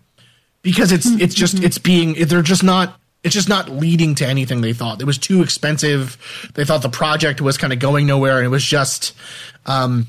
[0.61, 1.65] because it's it's just mm-hmm.
[1.65, 5.01] it's being they're just not it's just not leading to anything they thought.
[5.01, 6.17] It was too expensive.
[6.55, 9.13] They thought the project was kind of going nowhere and it was just
[9.65, 10.07] um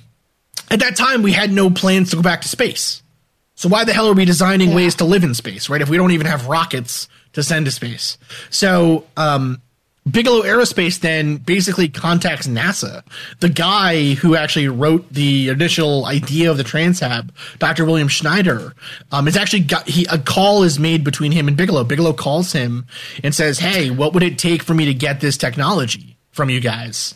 [0.70, 3.02] at that time we had no plans to go back to space.
[3.54, 5.82] So why the hell are we designing ways to live in space, right?
[5.82, 8.16] If we don't even have rockets to send to space.
[8.50, 9.60] So um
[10.10, 13.04] Bigelow Aerospace then basically contacts NASA.
[13.40, 17.84] The guy who actually wrote the initial idea of the Transhab, Dr.
[17.84, 18.74] William Schneider,
[19.12, 21.84] um, is actually got he a call is made between him and Bigelow.
[21.84, 22.86] Bigelow calls him
[23.22, 26.60] and says, "Hey, what would it take for me to get this technology from you
[26.60, 27.14] guys?"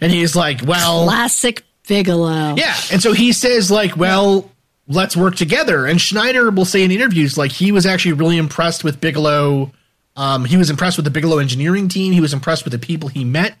[0.00, 2.54] And he's like, "Well, Classic Bigelow.
[2.56, 2.76] yeah.
[2.92, 4.48] And so he says, like, well,
[4.86, 5.86] let's work together.
[5.86, 9.72] And Schneider will say in interviews, like, he was actually really impressed with Bigelow.
[10.18, 12.12] Um, he was impressed with the Bigelow engineering team.
[12.12, 13.56] He was impressed with the people he met.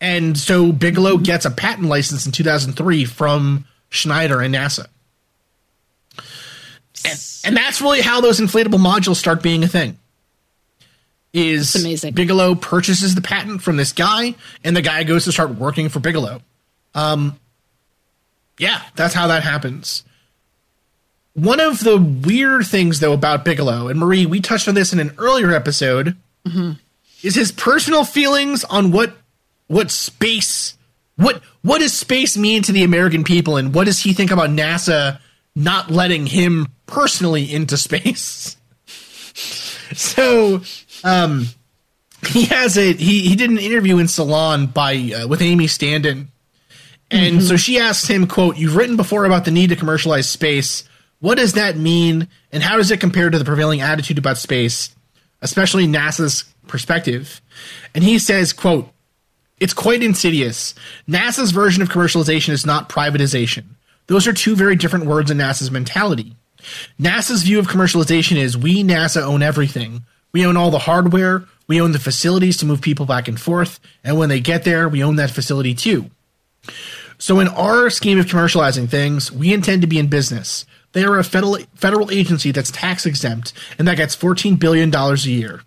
[0.00, 4.86] And so Bigelow gets a patent license in 2003 from Schneider and NASA.
[7.04, 9.98] And, and that's really how those inflatable modules start being a thing.
[11.34, 12.14] Is amazing.
[12.14, 16.00] Bigelow purchases the patent from this guy, and the guy goes to start working for
[16.00, 16.40] Bigelow.
[16.94, 17.38] Um,
[18.58, 20.04] yeah, that's how that happens.
[21.34, 24.98] One of the weird things, though, about Bigelow, and Marie, we touched on this in
[24.98, 26.16] an earlier episode,
[27.22, 29.12] is his personal feelings on what
[29.68, 30.76] what space
[31.16, 34.50] what what does space mean to the American people, and what does he think about
[34.50, 35.20] NASA
[35.54, 38.56] not letting him personally into space?
[39.94, 40.62] so,
[41.04, 41.46] um,
[42.28, 46.28] he has a he he did an interview in Salon by uh, with Amy Standen.
[47.10, 50.84] And so she asks him, quote, You've written before about the need to commercialize space.
[51.20, 52.28] What does that mean?
[52.52, 54.94] And how does it compare to the prevailing attitude about space,
[55.42, 57.40] especially NASA's perspective?
[57.94, 58.88] And he says, quote,
[59.58, 60.74] It's quite insidious.
[61.08, 63.64] NASA's version of commercialization is not privatization.
[64.06, 66.34] Those are two very different words in NASA's mentality.
[67.00, 70.04] NASA's view of commercialization is we, NASA, own everything.
[70.32, 73.80] We own all the hardware, we own the facilities to move people back and forth,
[74.04, 76.10] and when they get there, we own that facility too.
[77.18, 80.66] So, in our scheme of commercializing things, we intend to be in business.
[80.92, 85.14] They are a federal federal agency that's tax exempt and that gets $14 billion a
[85.16, 85.62] year.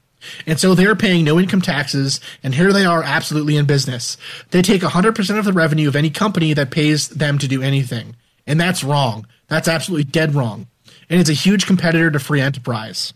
[0.46, 4.18] And so they're paying no income taxes, and here they are absolutely in business.
[4.52, 8.16] They take 100% of the revenue of any company that pays them to do anything.
[8.46, 9.28] And that's wrong.
[9.48, 10.68] That's absolutely dead wrong.
[11.10, 13.14] And it's a huge competitor to free enterprise.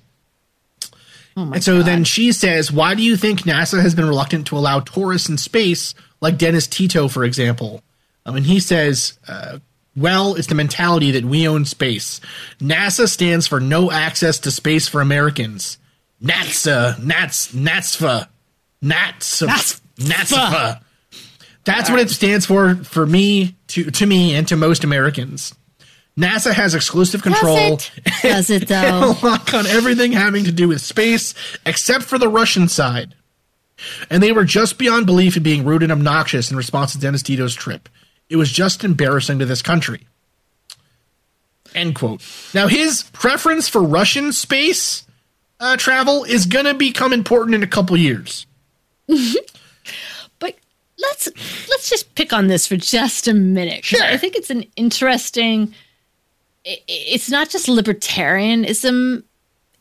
[1.54, 4.80] and so then she says, Why do you think NASA has been reluctant to allow
[4.80, 7.84] tourists in space, like Dennis Tito, for example?
[8.26, 9.60] Um, and he says, uh,
[9.96, 12.20] Well, it's the mentality that we own space.
[12.60, 15.78] NASA stands for No Access to Space for Americans.
[16.22, 18.28] NATSA, NATS, NATSFA,
[18.84, 20.82] NATSFA, NATSFA.
[21.64, 25.54] That's what it stands for for me, to, to me, and to most Americans.
[26.18, 27.78] NASA has exclusive control.
[27.78, 28.22] Does it?
[28.22, 29.16] Does it though?
[29.24, 31.34] lock on everything having to do with space,
[31.66, 33.16] except for the Russian side.
[34.10, 37.24] And they were just beyond belief in being rude and obnoxious in response to Dennis
[37.24, 37.90] Tito's trip.
[38.30, 40.08] It was just embarrassing to this country.
[41.74, 42.22] End quote.
[42.54, 45.06] Now, his preference for Russian space
[45.60, 48.46] uh, travel is going to become important in a couple years.
[49.08, 50.56] but
[50.98, 51.28] let's
[51.70, 53.86] let's just pick on this for just a minute.
[53.86, 54.04] Sure.
[54.04, 55.74] I think it's an interesting.
[56.64, 59.24] It's not just libertarianism;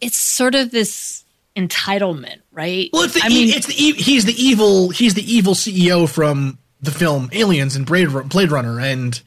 [0.01, 1.25] it's sort of this
[1.57, 2.91] entitlement, right?
[2.93, 5.55] Well, it's the, I e- mean, it's the e- he's the evil he's the evil
[5.55, 9.21] CEO from the film Aliens and Blade, Runner and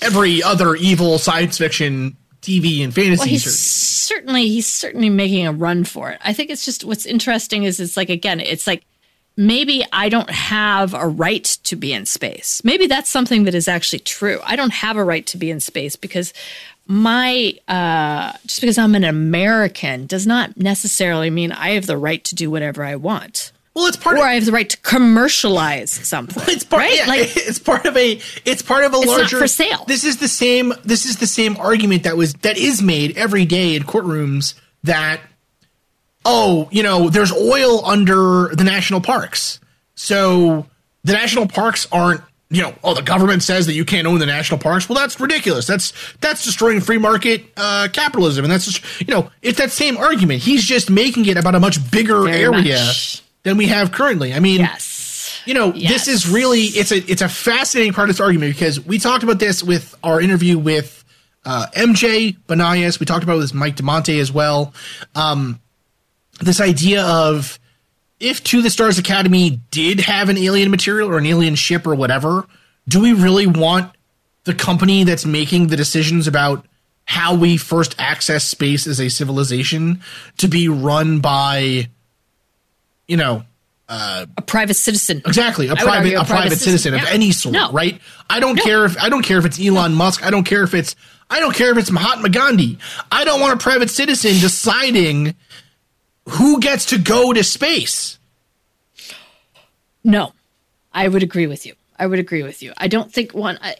[0.00, 3.58] every other evil science fiction TV and fantasy well, he's series.
[3.58, 6.20] certainly he's certainly making a run for it.
[6.22, 8.84] I think it's just what's interesting is it's like again, it's like
[9.36, 12.62] maybe I don't have a right to be in space.
[12.64, 14.40] Maybe that's something that is actually true.
[14.44, 16.32] I don't have a right to be in space because
[16.86, 22.22] my uh, just because I'm an American does not necessarily mean I have the right
[22.24, 23.52] to do whatever I want.
[23.78, 26.42] Well, it's part Or of I have the right to commercialize something.
[26.48, 26.96] it's part right?
[26.96, 29.84] yeah, like it's part of a it's part of a larger for sale.
[29.86, 33.44] This is the same this is the same argument that was that is made every
[33.44, 35.20] day in courtrooms that
[36.24, 39.60] oh, you know, there's oil under the national parks.
[39.94, 40.66] So
[41.04, 44.26] the national parks aren't you know, oh, the government says that you can't own the
[44.26, 44.88] national parks.
[44.88, 45.68] Well, that's ridiculous.
[45.68, 49.96] That's that's destroying free market uh, capitalism, and that's just you know, it's that same
[49.96, 50.42] argument.
[50.42, 53.22] He's just making it about a much bigger Very area much.
[53.48, 54.34] Than we have currently.
[54.34, 55.40] I mean, yes.
[55.46, 56.06] you know Yes.
[56.06, 59.24] this is really it's a it's a fascinating part of this argument because we talked
[59.24, 61.02] about this with our interview with
[61.44, 63.00] uh, MJ Banias.
[63.00, 64.74] We talked about it with Mike Damante as well.
[65.14, 65.60] Um,
[66.40, 67.58] this idea of
[68.20, 71.94] if To the Stars Academy did have an alien material or an alien ship or
[71.94, 72.46] whatever,
[72.86, 73.92] do we really want
[74.44, 76.66] the company that's making the decisions about
[77.04, 80.02] how we first access space as a civilization
[80.36, 81.88] to be run by,
[83.08, 83.42] you know,
[83.88, 85.22] a private citizen.
[85.26, 87.08] Exactly, a private a private citizen, of yeah.
[87.10, 87.72] any sort, No.
[87.72, 88.00] right?
[88.28, 90.24] I don't care if I don't care if it's Elon Musk.
[90.24, 90.94] I don't care if it's
[91.30, 92.78] I don't care if it's Mahatma Gandhi.
[93.10, 95.34] I don't want a private citizen deciding
[96.28, 98.18] who gets to go to space.
[100.04, 100.32] No,
[100.92, 101.74] I would agree with you.
[101.98, 102.72] I would agree with you.
[102.76, 103.58] I don't think one.
[103.62, 103.76] I-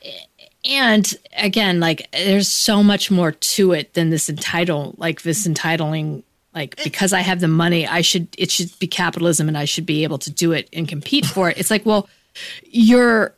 [0.65, 6.25] And again, like there's so much more to it than this entitle, like this entitling,
[6.55, 9.87] like because I have the money, I should it should be capitalism, and I should
[9.87, 11.59] be able to do it and compete for it.
[11.59, 12.09] It's like, well,
[12.65, 13.35] you're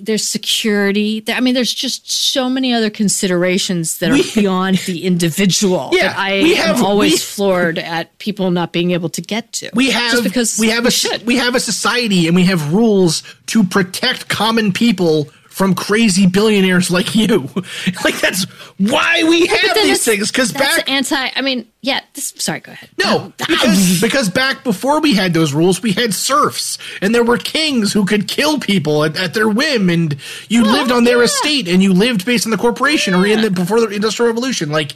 [0.00, 1.18] there's security.
[1.18, 5.90] There- I mean, there's just so many other considerations that are We- beyond the individual.
[5.92, 9.20] Yeah, that I we have- am always we- floored at people not being able to
[9.20, 9.70] get to.
[9.74, 11.26] We have just because we have a should.
[11.26, 16.90] we have a society and we have rules to protect common people from crazy billionaires
[16.90, 17.48] like you.
[18.04, 18.44] like that's
[18.78, 21.28] why we have But these things because back anti.
[21.36, 22.00] I mean, yeah.
[22.14, 22.88] This, sorry, go ahead.
[22.98, 27.24] No, um, because, because back before we had those rules, we had serfs, and there
[27.24, 30.16] were kings who could kill people at, at their whim, and
[30.48, 31.24] you lived on their yeah.
[31.24, 34.70] estate, and you lived based on the corporation or in the before the industrial revolution.
[34.70, 34.92] Like,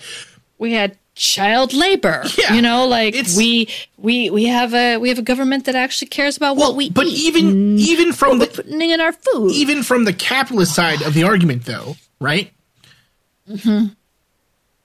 [0.59, 2.23] we had child labor.
[2.39, 6.09] Yeah, you know, like we we we have a we have a government that actually
[6.09, 9.51] cares about well, what we but eat, even even from the putting in our food.
[9.53, 12.53] even from the capitalist side of the argument, though, right?
[13.49, 13.87] Mm-hmm.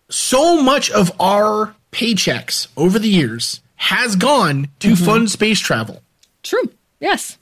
[0.09, 5.05] So much of our paychecks over the years has gone to Mm-hmm.
[5.05, 6.01] fund space travel.
[6.43, 6.69] True.
[6.99, 7.37] Yes.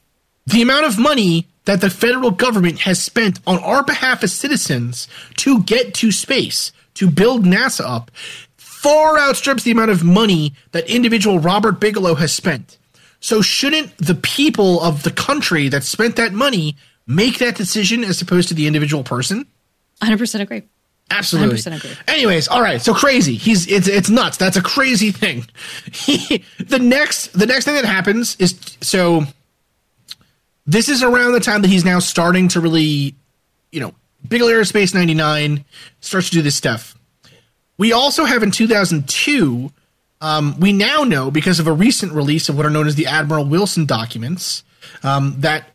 [0.48, 5.08] the amount of money that the federal government has spent on our behalf as citizens
[5.38, 8.10] to get to space, to build NASA up,
[8.82, 12.78] far outstrips the amount of money that individual Robert Bigelow has spent.
[13.20, 18.22] So, shouldn't the people of the country that spent that money make that decision as
[18.22, 19.46] opposed to the individual person?
[20.02, 20.64] 100% agree.
[21.12, 21.58] Absolutely.
[21.58, 21.92] 100% agree.
[22.08, 22.82] Anyways, all right.
[22.82, 23.36] So crazy.
[23.36, 24.38] He's it's it's nuts.
[24.38, 25.46] That's a crazy thing.
[25.92, 29.24] He, the next the next thing that happens is so.
[30.66, 33.16] This is around the time that he's now starting to really,
[33.72, 33.96] you know,
[34.28, 35.66] Bigelow Aerospace ninety nine
[36.00, 36.96] starts to do this stuff.
[37.80, 39.72] We also have in two thousand two.
[40.22, 43.08] Um, we now know because of a recent release of what are known as the
[43.08, 44.64] Admiral Wilson documents
[45.02, 45.70] um, that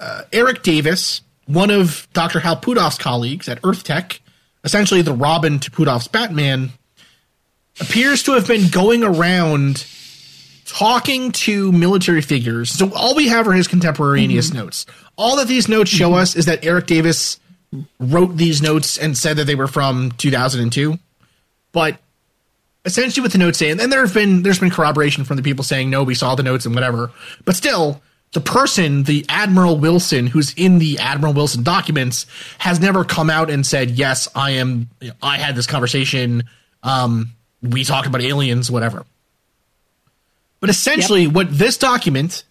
[0.00, 2.40] uh, Eric Davis, one of Dr.
[2.40, 4.20] Hal Puthoff's colleagues at EarthTech,
[4.64, 6.70] essentially the Robin to Puthoff's Batman,
[7.78, 9.84] appears to have been going around
[10.64, 12.70] talking to military figures.
[12.70, 14.86] So all we have are his contemporaneous notes.
[15.16, 17.38] All that these notes show us is that Eric Davis
[17.98, 20.98] wrote these notes and said that they were from 2002.
[21.72, 21.98] But
[22.84, 25.42] essentially what the notes say, and then there have been there's been corroboration from the
[25.42, 27.10] people saying no, we saw the notes and whatever.
[27.44, 28.02] But still,
[28.32, 32.26] the person, the Admiral Wilson, who's in the Admiral Wilson documents,
[32.58, 34.88] has never come out and said, "Yes, I am.
[35.22, 36.44] I had this conversation.
[36.82, 39.04] Um, we talked about aliens, whatever."
[40.60, 41.32] But essentially, yep.
[41.32, 42.44] what this document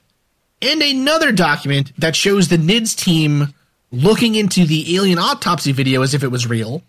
[0.61, 3.53] and another document that shows the NIDS team
[3.91, 6.83] looking into the alien autopsy video as if it was real.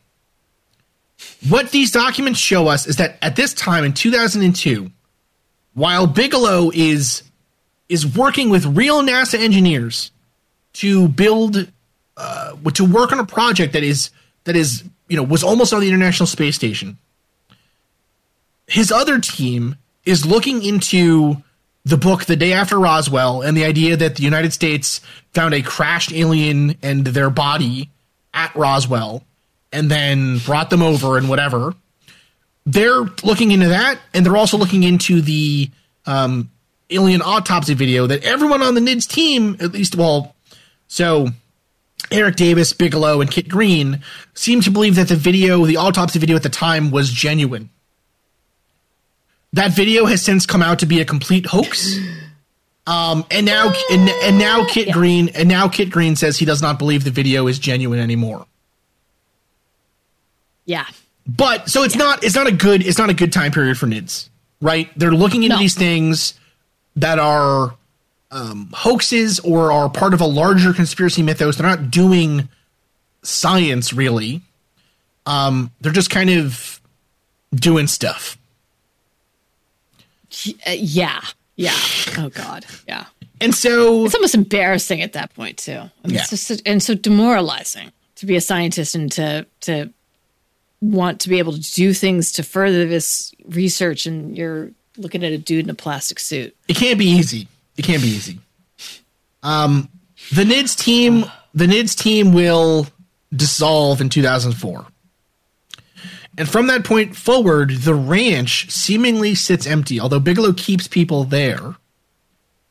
[1.49, 4.91] What these documents show us is that at this time in 2002,
[5.75, 7.23] while Bigelow is
[7.89, 10.11] is working with real NASA engineers
[10.75, 11.71] to build
[12.17, 14.11] uh, to work on a project that is
[14.45, 16.99] that is you know was almost on the International Space Station.
[18.67, 21.43] His other team is looking into
[21.85, 25.01] the book The Day After Roswell and the idea that the United States
[25.33, 27.91] found a crashed alien and their body
[28.33, 29.25] at Roswell
[29.73, 31.75] and then brought them over and whatever.
[32.67, 35.71] They're looking into that, and they're also looking into the
[36.07, 36.51] um,
[36.91, 40.35] alien autopsy video that everyone on the NIDS team, at least, well,
[40.89, 41.29] so
[42.11, 44.03] Eric Davis, Bigelow, and Kit Green
[44.35, 47.71] seem to believe that the video, the autopsy video at the time, was genuine.
[49.53, 51.99] That video has since come out to be a complete hoax.
[52.87, 54.93] Um, and now, and, and now Kit yeah.
[54.93, 58.47] Green, and now Kit Green says he does not believe the video is genuine anymore.
[60.71, 60.87] Yeah.
[61.27, 62.05] But so it's yeah.
[62.05, 64.29] not, it's not a good, it's not a good time period for NIDS,
[64.61, 64.89] right?
[64.97, 65.61] They're looking into no.
[65.61, 66.35] these things
[66.95, 67.75] that are
[68.31, 71.57] um, hoaxes or are part of a larger conspiracy mythos.
[71.57, 72.49] They're not doing
[73.23, 74.43] science really.
[75.27, 76.81] Um, they're just kind of
[77.53, 78.39] doing stuff.
[80.65, 81.21] Uh, yeah.
[81.57, 81.77] Yeah.
[82.17, 82.65] Oh God.
[82.87, 83.07] Yeah.
[83.41, 85.73] And so it's almost embarrassing at that point too.
[85.73, 86.21] I mean, yeah.
[86.21, 89.91] It's just and so demoralizing to be a scientist and to to
[90.81, 95.33] want to be able to do things to further this research, and you're looking at
[95.33, 96.57] a dude in a plastic suit.
[96.69, 97.49] It can't be easy.
[97.77, 98.39] It can't be easy.
[99.43, 99.89] Um,
[100.33, 101.25] the NIDS team,
[101.55, 102.87] the NIDS team will
[103.35, 104.87] dissolve in 2004.
[106.39, 111.77] And from that point forward, the ranch seemingly sits empty, although Bigelow keeps people there.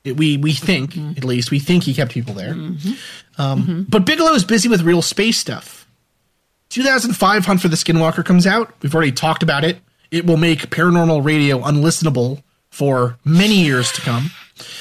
[0.04, 1.18] It, we we think, mm-hmm.
[1.18, 2.54] at least, we think he kept people there.
[2.54, 3.42] Mm-hmm.
[3.42, 3.82] Um, mm-hmm.
[3.84, 5.88] But Bigelow is busy with real space stuff.
[6.70, 8.74] 2005 Hunt for the Skinwalker comes out.
[8.82, 9.80] We've already talked about it.
[10.12, 14.32] It will make paranormal radio unlistenable for many years to come.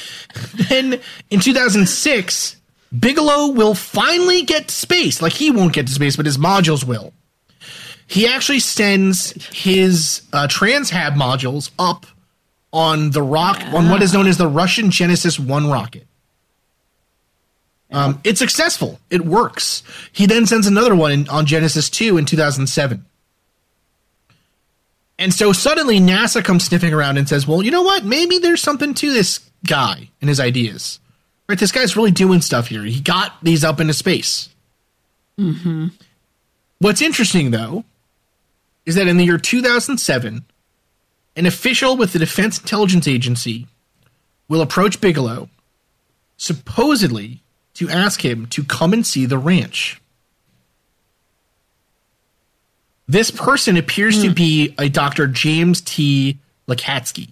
[0.68, 2.56] then in 2006,
[2.98, 5.20] Bigelow will finally get to space.
[5.20, 7.12] Like he won't get to space, but his modules will
[8.08, 12.06] he actually sends his uh, TransHab modules up
[12.72, 16.06] on the rock on what is known as the Russian Genesis One rocket.
[17.90, 19.00] Um, it's successful.
[19.10, 19.82] It works.
[20.12, 23.04] He then sends another one in, on Genesis 2 in 2007.
[25.18, 28.04] And so suddenly NASA comes sniffing around and says, well, you know what?
[28.04, 31.00] Maybe there's something to this guy and his ideas.
[31.48, 31.58] Right?
[31.58, 32.84] This guy's really doing stuff here.
[32.84, 34.50] He got these up into space.
[35.38, 35.88] Mm-hmm.
[36.78, 37.84] What's interesting, though,
[38.86, 40.44] is that in the year 2007,
[41.36, 43.66] an official with the Defense Intelligence Agency
[44.48, 45.48] will approach Bigelow,
[46.36, 47.42] supposedly
[47.78, 50.00] to ask him to come and see the ranch.
[53.06, 55.28] This person appears to be a Dr.
[55.28, 56.38] James T.
[56.66, 57.30] Lacatski.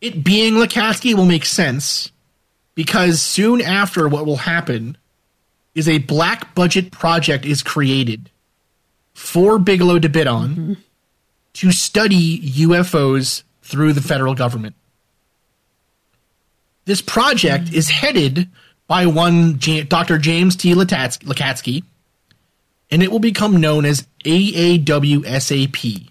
[0.00, 2.10] It being Lacatski will make sense
[2.74, 4.98] because soon after what will happen
[5.76, 8.30] is a black budget project is created
[9.14, 10.72] for Bigelow to bid on mm-hmm.
[11.54, 14.74] to study UFOs through the federal government.
[16.84, 18.48] This project is headed
[18.86, 20.18] by one J- Dr.
[20.18, 20.74] James T.
[20.74, 21.82] Lacatski,
[22.90, 26.08] and it will become known as AAWSAP,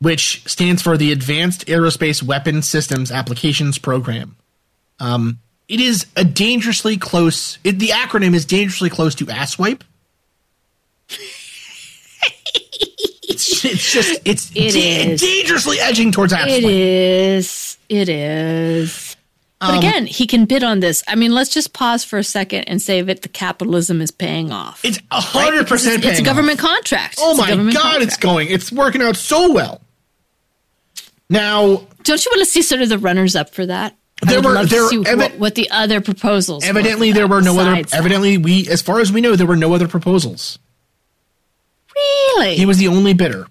[0.00, 4.36] which stands for the Advanced Aerospace Weapons Systems Applications Program.
[5.00, 7.58] Um, it is a dangerously close.
[7.64, 9.82] It, the acronym is dangerously close to asswipe
[13.32, 16.58] it's, it's just it's it da- dangerously edging towards asswipe.
[16.58, 17.61] It is.
[17.92, 19.18] It is.
[19.60, 21.04] But um, again, he can bid on this.
[21.06, 24.50] I mean, let's just pause for a second and say that the capitalism is paying
[24.50, 24.82] off.
[24.82, 25.68] It's hundred right?
[25.68, 26.02] percent.
[26.02, 26.70] It's a government off.
[26.70, 27.18] contract.
[27.20, 28.02] Oh my god, contract.
[28.02, 28.48] it's going.
[28.48, 29.82] It's working out so well.
[31.28, 33.94] Now, don't you want to see sort of the runners up for that?
[34.22, 36.64] There were there evi- what, what, the other proposals.
[36.64, 37.74] Evidently, were there were no other.
[37.74, 37.92] That.
[37.92, 40.58] Evidently, we, as far as we know, there were no other proposals.
[41.94, 42.54] Really?
[42.54, 43.48] He was the only bidder.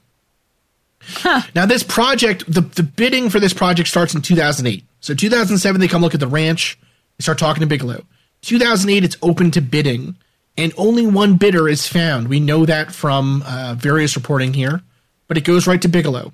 [1.14, 1.42] Huh.
[1.56, 4.84] Now, this project, the, the bidding for this project starts in 2008.
[5.00, 6.78] So, 2007, they come look at the ranch.
[7.18, 8.06] They start talking to Bigelow.
[8.42, 10.16] 2008, it's open to bidding,
[10.58, 12.28] and only one bidder is found.
[12.28, 14.82] We know that from uh, various reporting here,
[15.28, 16.34] but it goes right to Bigelow.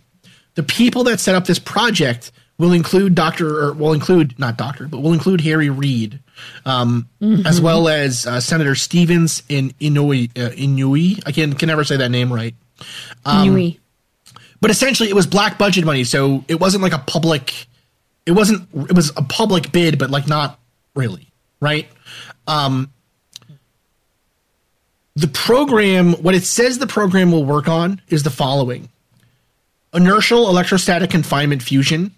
[0.55, 4.88] The people that set up this project will include Doctor, or will include not Doctor,
[4.88, 6.19] but will include Harry Reid,
[6.65, 7.07] um,
[7.45, 10.32] as well as uh, Senator Stevens in Inouye.
[10.38, 11.21] Uh, Inouye.
[11.25, 12.55] I can can never say that name right.
[13.45, 13.80] Nui.
[14.59, 17.67] But essentially, it was black budget money, so it wasn't like a public.
[18.25, 18.67] It wasn't.
[18.89, 20.59] It was a public bid, but like not
[20.95, 21.27] really,
[21.59, 21.87] right?
[22.47, 22.91] Um,
[25.15, 28.89] the program, what it says the program will work on is the following:
[29.93, 32.11] inertial electrostatic confinement fusion,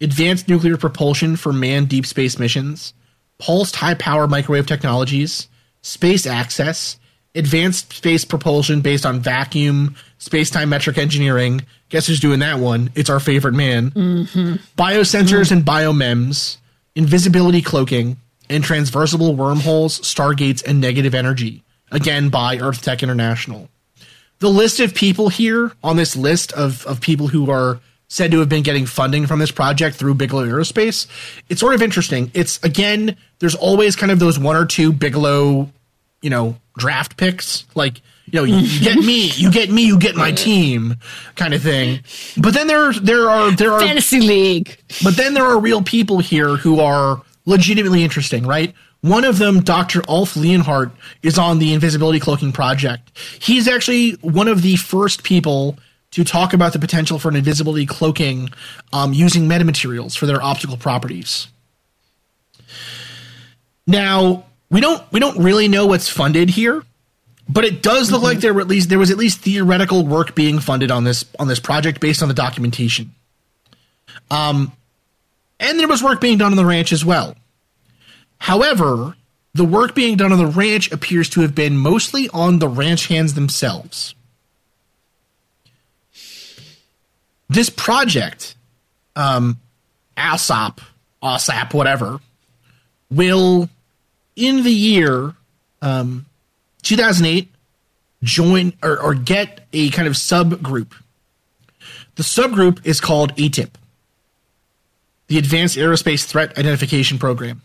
[0.00, 2.94] advanced nuclear propulsion for manned deep space missions,
[3.38, 5.48] pulsed high power microwave technologies,
[5.82, 6.98] space access,
[7.34, 11.62] advanced space propulsion based on vacuum, space time metric engineering.
[11.88, 12.90] Guess who's doing that one?
[12.94, 13.90] It's our favorite man.
[13.90, 14.54] Mm-hmm.
[14.76, 15.54] Biosensors mm-hmm.
[15.54, 16.56] and biomems,
[16.94, 18.16] invisibility cloaking,
[18.48, 21.62] and transversible wormholes, stargates, and negative energy.
[21.90, 23.68] Again, by Earth Tech International
[24.44, 28.38] the list of people here on this list of, of people who are said to
[28.40, 31.06] have been getting funding from this project through Bigelow Aerospace,
[31.48, 32.30] it's sort of interesting.
[32.34, 35.70] It's again, there's always kind of those one or two Bigelow,
[36.20, 37.64] you know, draft picks.
[37.74, 40.96] Like, you know, you, you get me, you get me, you get my team
[41.36, 42.00] kind of thing.
[42.36, 44.78] But then there there are there are Fantasy League.
[45.02, 48.74] but then there are real people here who are legitimately interesting, right?
[49.02, 50.02] One of them, Dr.
[50.08, 50.90] Ulf Leonhardt,
[51.22, 53.12] is on the invisibility cloaking project.
[53.38, 55.76] He's actually one of the first people
[56.12, 58.48] to talk about the potential for an invisibility cloaking
[58.94, 61.48] um, using metamaterials for their optical properties.
[63.86, 66.82] Now, we don't we don't really know what's funded here,
[67.48, 70.34] but it does look like there were at least there was at least theoretical work
[70.34, 73.14] being funded on this on this project based on the documentation.
[74.32, 74.72] Um,
[75.60, 77.36] and there was work being done on the ranch as well.
[78.38, 79.14] However,
[79.54, 83.06] the work being done on the ranch appears to have been mostly on the ranch
[83.06, 84.16] hands themselves.
[87.48, 88.56] This project,
[89.14, 89.60] um,
[90.16, 90.80] ASAP,
[91.22, 92.18] ASAP, whatever,
[93.08, 93.68] will,
[94.36, 95.34] in the year
[95.82, 96.26] um,
[96.82, 97.48] 2008,
[98.22, 100.92] join or, or get a kind of subgroup.
[102.16, 103.70] The subgroup is called ATIP,
[105.26, 107.62] the Advanced Aerospace Threat Identification Program.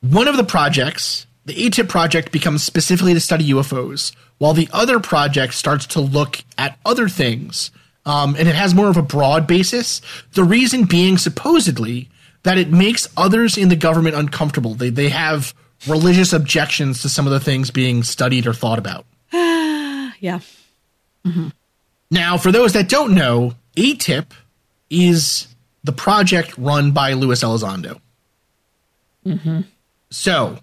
[0.00, 4.98] One of the projects, the ATIP project, becomes specifically to study UFOs, while the other
[4.98, 7.70] project starts to look at other things.
[8.06, 10.00] Um, and it has more of a broad basis.
[10.32, 12.08] The reason being, supposedly,
[12.42, 14.74] that it makes others in the government uncomfortable.
[14.74, 15.54] They, they have
[15.86, 19.06] religious objections to some of the things being studied or thought about.
[20.22, 20.40] Yeah.
[21.24, 21.48] Mm-hmm.
[22.10, 24.26] Now, for those that don't know, ATIP
[24.90, 25.46] is
[25.82, 27.98] the project run by Luis Elizondo.
[29.24, 29.60] Mm-hmm.
[30.10, 30.58] So,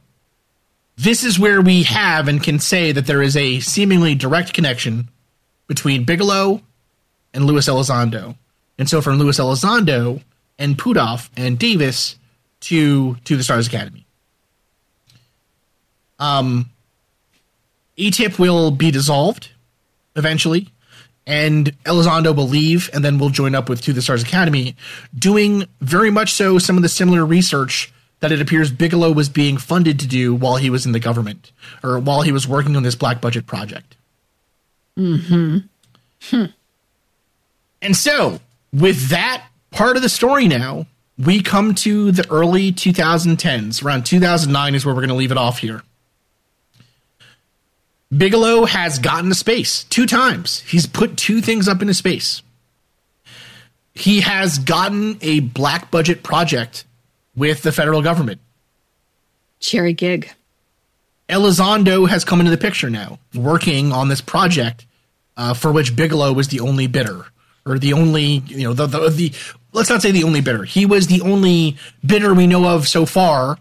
[0.95, 5.09] this is where we have and can say that there is a seemingly direct connection
[5.65, 6.61] between Bigelow
[7.33, 8.35] and Luis Elizondo.
[8.77, 10.21] And so, from Luis Elizondo
[10.59, 12.15] and Puthoff and Davis
[12.61, 14.05] to to the Stars Academy.
[16.19, 16.71] Um,
[17.97, 19.51] ATIP will be dissolved
[20.15, 20.69] eventually,
[21.25, 24.75] and Elizondo will leave and then we'll join up with To the Stars Academy,
[25.17, 29.57] doing very much so some of the similar research that it appears Bigelow was being
[29.57, 31.51] funded to do while he was in the government
[31.83, 33.95] or while he was working on this black budget project.
[34.97, 36.45] Mm-hmm.
[37.81, 38.39] And so,
[38.73, 40.87] with that part of the story now,
[41.17, 43.83] we come to the early 2010s.
[43.83, 45.83] Around 2009 is where we're going to leave it off here.
[48.15, 50.61] Bigelow has gotten to space two times.
[50.61, 52.41] He's put two things up into space.
[53.93, 56.85] He has gotten a black budget project
[57.35, 58.39] with the federal government.
[59.59, 60.31] Cherry gig.
[61.27, 64.85] Elizondo has come into the picture now, working on this project
[65.35, 67.25] uh, for which Bigelow was the only bidder,
[67.65, 69.33] or the only, you know, the, the the
[69.77, 70.63] let's not say the only bidder.
[70.63, 73.57] He was the only bidder we know of so far,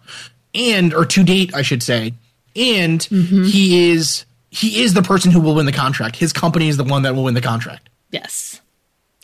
[0.55, 2.15] and or to date, I should say,
[2.57, 3.45] and mm-hmm.
[3.45, 6.17] he is he is the person who will win the contract.
[6.17, 8.61] His company is the one that will win the contract, Yes.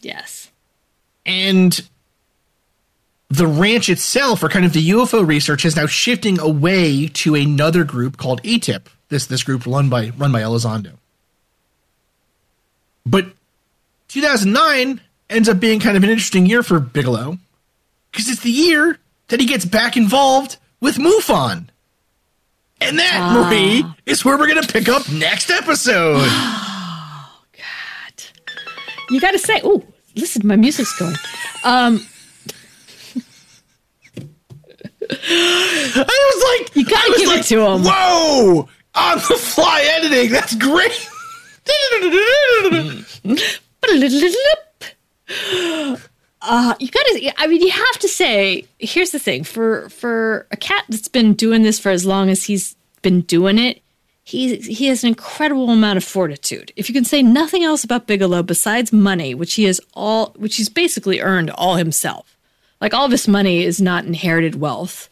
[0.02, 0.50] Yes.
[1.24, 1.80] and
[3.30, 7.82] the ranch itself, or kind of the UFO research, is now shifting away to another
[7.82, 8.82] group called ATIP.
[9.08, 10.92] This this group run by run by Elizondo.
[13.06, 13.26] But
[14.08, 15.00] 2009
[15.32, 17.38] ends up being kind of an interesting year for Bigelow
[18.10, 21.68] because it's the year that he gets back involved with MUFON.
[22.80, 26.16] And that, Marie, is where we're going to pick up next episode.
[26.18, 28.24] Oh, God.
[29.10, 29.82] You got to say, oh,
[30.16, 31.14] listen, my music's going.
[31.64, 32.04] Um,
[35.10, 36.04] I
[36.34, 37.82] was like, You gotta I was give it to him.
[37.84, 38.68] Whoa!
[38.94, 41.08] On the fly editing, that's great.
[46.52, 47.32] Uh, you gotta.
[47.38, 48.66] I mean, you have to say.
[48.78, 52.44] Here's the thing: for for a cat that's been doing this for as long as
[52.44, 53.80] he's been doing it,
[54.22, 56.70] he he has an incredible amount of fortitude.
[56.76, 60.56] If you can say nothing else about Bigelow besides money, which he has all, which
[60.56, 62.36] he's basically earned all himself.
[62.82, 65.08] Like all of his money is not inherited wealth,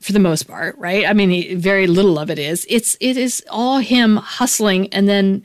[0.00, 1.06] for the most part, right?
[1.06, 2.66] I mean, he, very little of it is.
[2.68, 5.44] It's it is all him hustling and then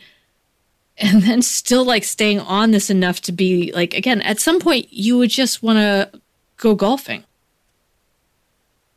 [1.03, 4.87] and then still like staying on this enough to be like again at some point
[4.91, 6.09] you would just want to
[6.57, 7.23] go golfing.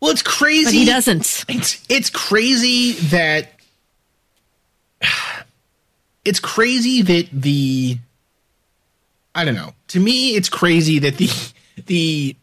[0.01, 1.45] Well it's crazy but he doesn't.
[1.49, 3.49] It's it's crazy that
[6.25, 7.99] it's crazy that the
[9.35, 9.75] i don't know.
[9.89, 11.29] To me it's crazy that the
[11.87, 12.37] the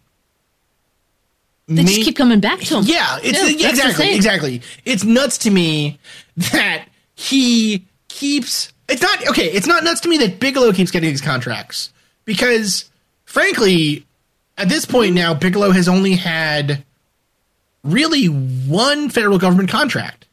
[1.70, 2.84] they just keep coming back to him.
[2.86, 4.61] Yeah it's yeah, exactly exactly.
[4.84, 5.99] It's nuts to me
[6.36, 9.48] that he keeps it's not okay.
[9.52, 11.91] It's not nuts to me that Bigelow keeps getting these contracts
[12.26, 12.89] because,
[13.26, 14.06] frankly,
[14.58, 16.84] at this point now, Bigelow has only had
[17.84, 20.28] really one federal government contract.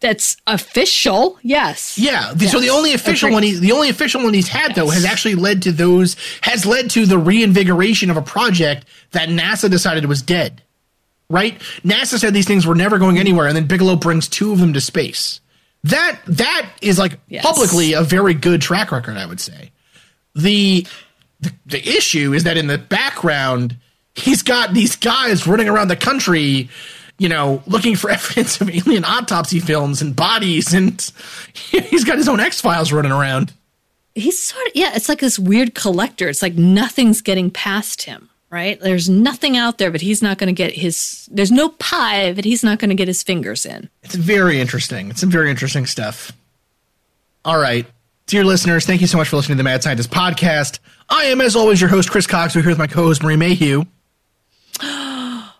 [0.00, 1.98] That's official, yes.
[1.98, 2.32] Yeah.
[2.36, 2.52] Yes.
[2.52, 4.76] So the only official one, he, the only official one he's had yes.
[4.76, 9.28] though, has actually led to those, has led to the reinvigoration of a project that
[9.28, 10.62] NASA decided was dead.
[11.28, 11.58] Right?
[11.84, 14.72] NASA said these things were never going anywhere, and then Bigelow brings two of them
[14.72, 15.40] to space.
[15.84, 17.44] That that is like yes.
[17.44, 19.70] publicly a very good track record, I would say.
[20.34, 20.86] The,
[21.40, 23.76] the the issue is that in the background,
[24.14, 26.68] he's got these guys running around the country,
[27.18, 31.10] you know, looking for evidence of alien autopsy films and bodies, and
[31.54, 33.52] he's got his own X Files running around.
[34.14, 36.28] He's sort of yeah, it's like this weird collector.
[36.28, 38.80] It's like nothing's getting past him right?
[38.80, 42.44] There's nothing out there, but he's not going to get his, there's no pie that
[42.44, 43.88] he's not going to get his fingers in.
[44.02, 45.10] It's very interesting.
[45.10, 46.32] It's some very interesting stuff.
[47.44, 47.86] All right.
[48.26, 50.78] Dear listeners, thank you so much for listening to the Mad Scientist podcast.
[51.08, 52.54] I am, as always, your host, Chris Cox.
[52.54, 53.84] We're here with my co host, Marie Mayhew.
[54.82, 55.50] oh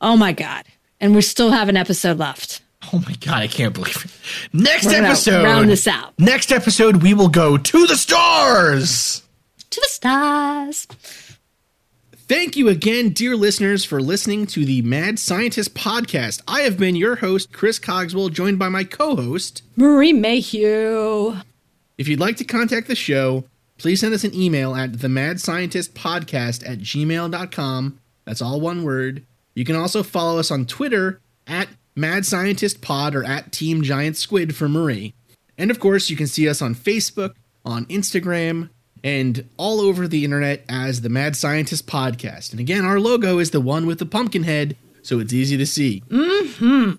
[0.00, 0.64] my God.
[1.00, 2.62] And we still have an episode left.
[2.92, 4.10] Oh my god, I can't believe it.
[4.52, 5.44] Next episode.
[5.44, 6.18] Round this out.
[6.18, 9.22] Next episode, we will go to the stars.
[9.70, 10.86] To the stars.
[12.28, 16.42] Thank you again, dear listeners, for listening to the Mad Scientist podcast.
[16.48, 21.36] I have been your host, Chris Cogswell, joined by my co host, Marie Mayhew.
[21.96, 23.44] If you'd like to contact the show,
[23.78, 28.00] please send us an email at themadscientistpodcast at gmail.com.
[28.24, 29.24] That's all one word.
[29.54, 34.16] You can also follow us on Twitter at Mad Scientist Pod or at Team Giant
[34.16, 35.14] Squid for Marie.
[35.56, 38.70] And of course, you can see us on Facebook, on Instagram,
[39.06, 42.50] and all over the internet as the Mad Scientist Podcast.
[42.50, 45.64] And again, our logo is the one with the pumpkin head, so it's easy to
[45.64, 46.02] see.
[46.08, 46.94] Mm-hmm.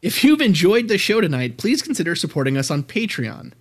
[0.00, 3.54] If you've enjoyed the show tonight, please consider supporting us on Patreon,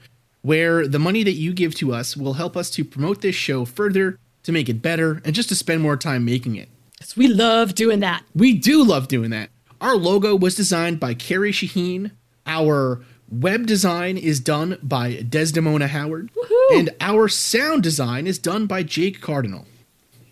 [0.44, 3.66] where the money that you give to us will help us to promote this show
[3.66, 6.70] further, to make it better, and just to spend more time making it.
[7.00, 8.24] Because we love doing that.
[8.36, 9.50] We do love doing that.
[9.82, 12.12] Our logo was designed by Carrie Shaheen.
[12.46, 16.57] Our Web design is done by Desdemona Howard, Woo-hoo.
[16.72, 19.66] And our sound design is done by Jake Cardinal.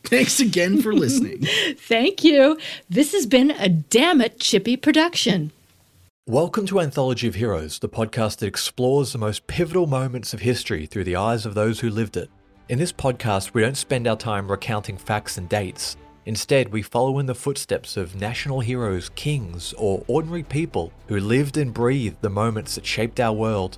[0.03, 1.45] Thanks again for listening.
[1.77, 2.57] Thank you.
[2.89, 5.51] This has been a damn it chippy production.
[6.27, 10.85] Welcome to Anthology of Heroes, the podcast that explores the most pivotal moments of history
[10.85, 12.29] through the eyes of those who lived it.
[12.67, 15.97] In this podcast, we don't spend our time recounting facts and dates.
[16.25, 21.57] Instead, we follow in the footsteps of national heroes, kings, or ordinary people who lived
[21.57, 23.77] and breathed the moments that shaped our world.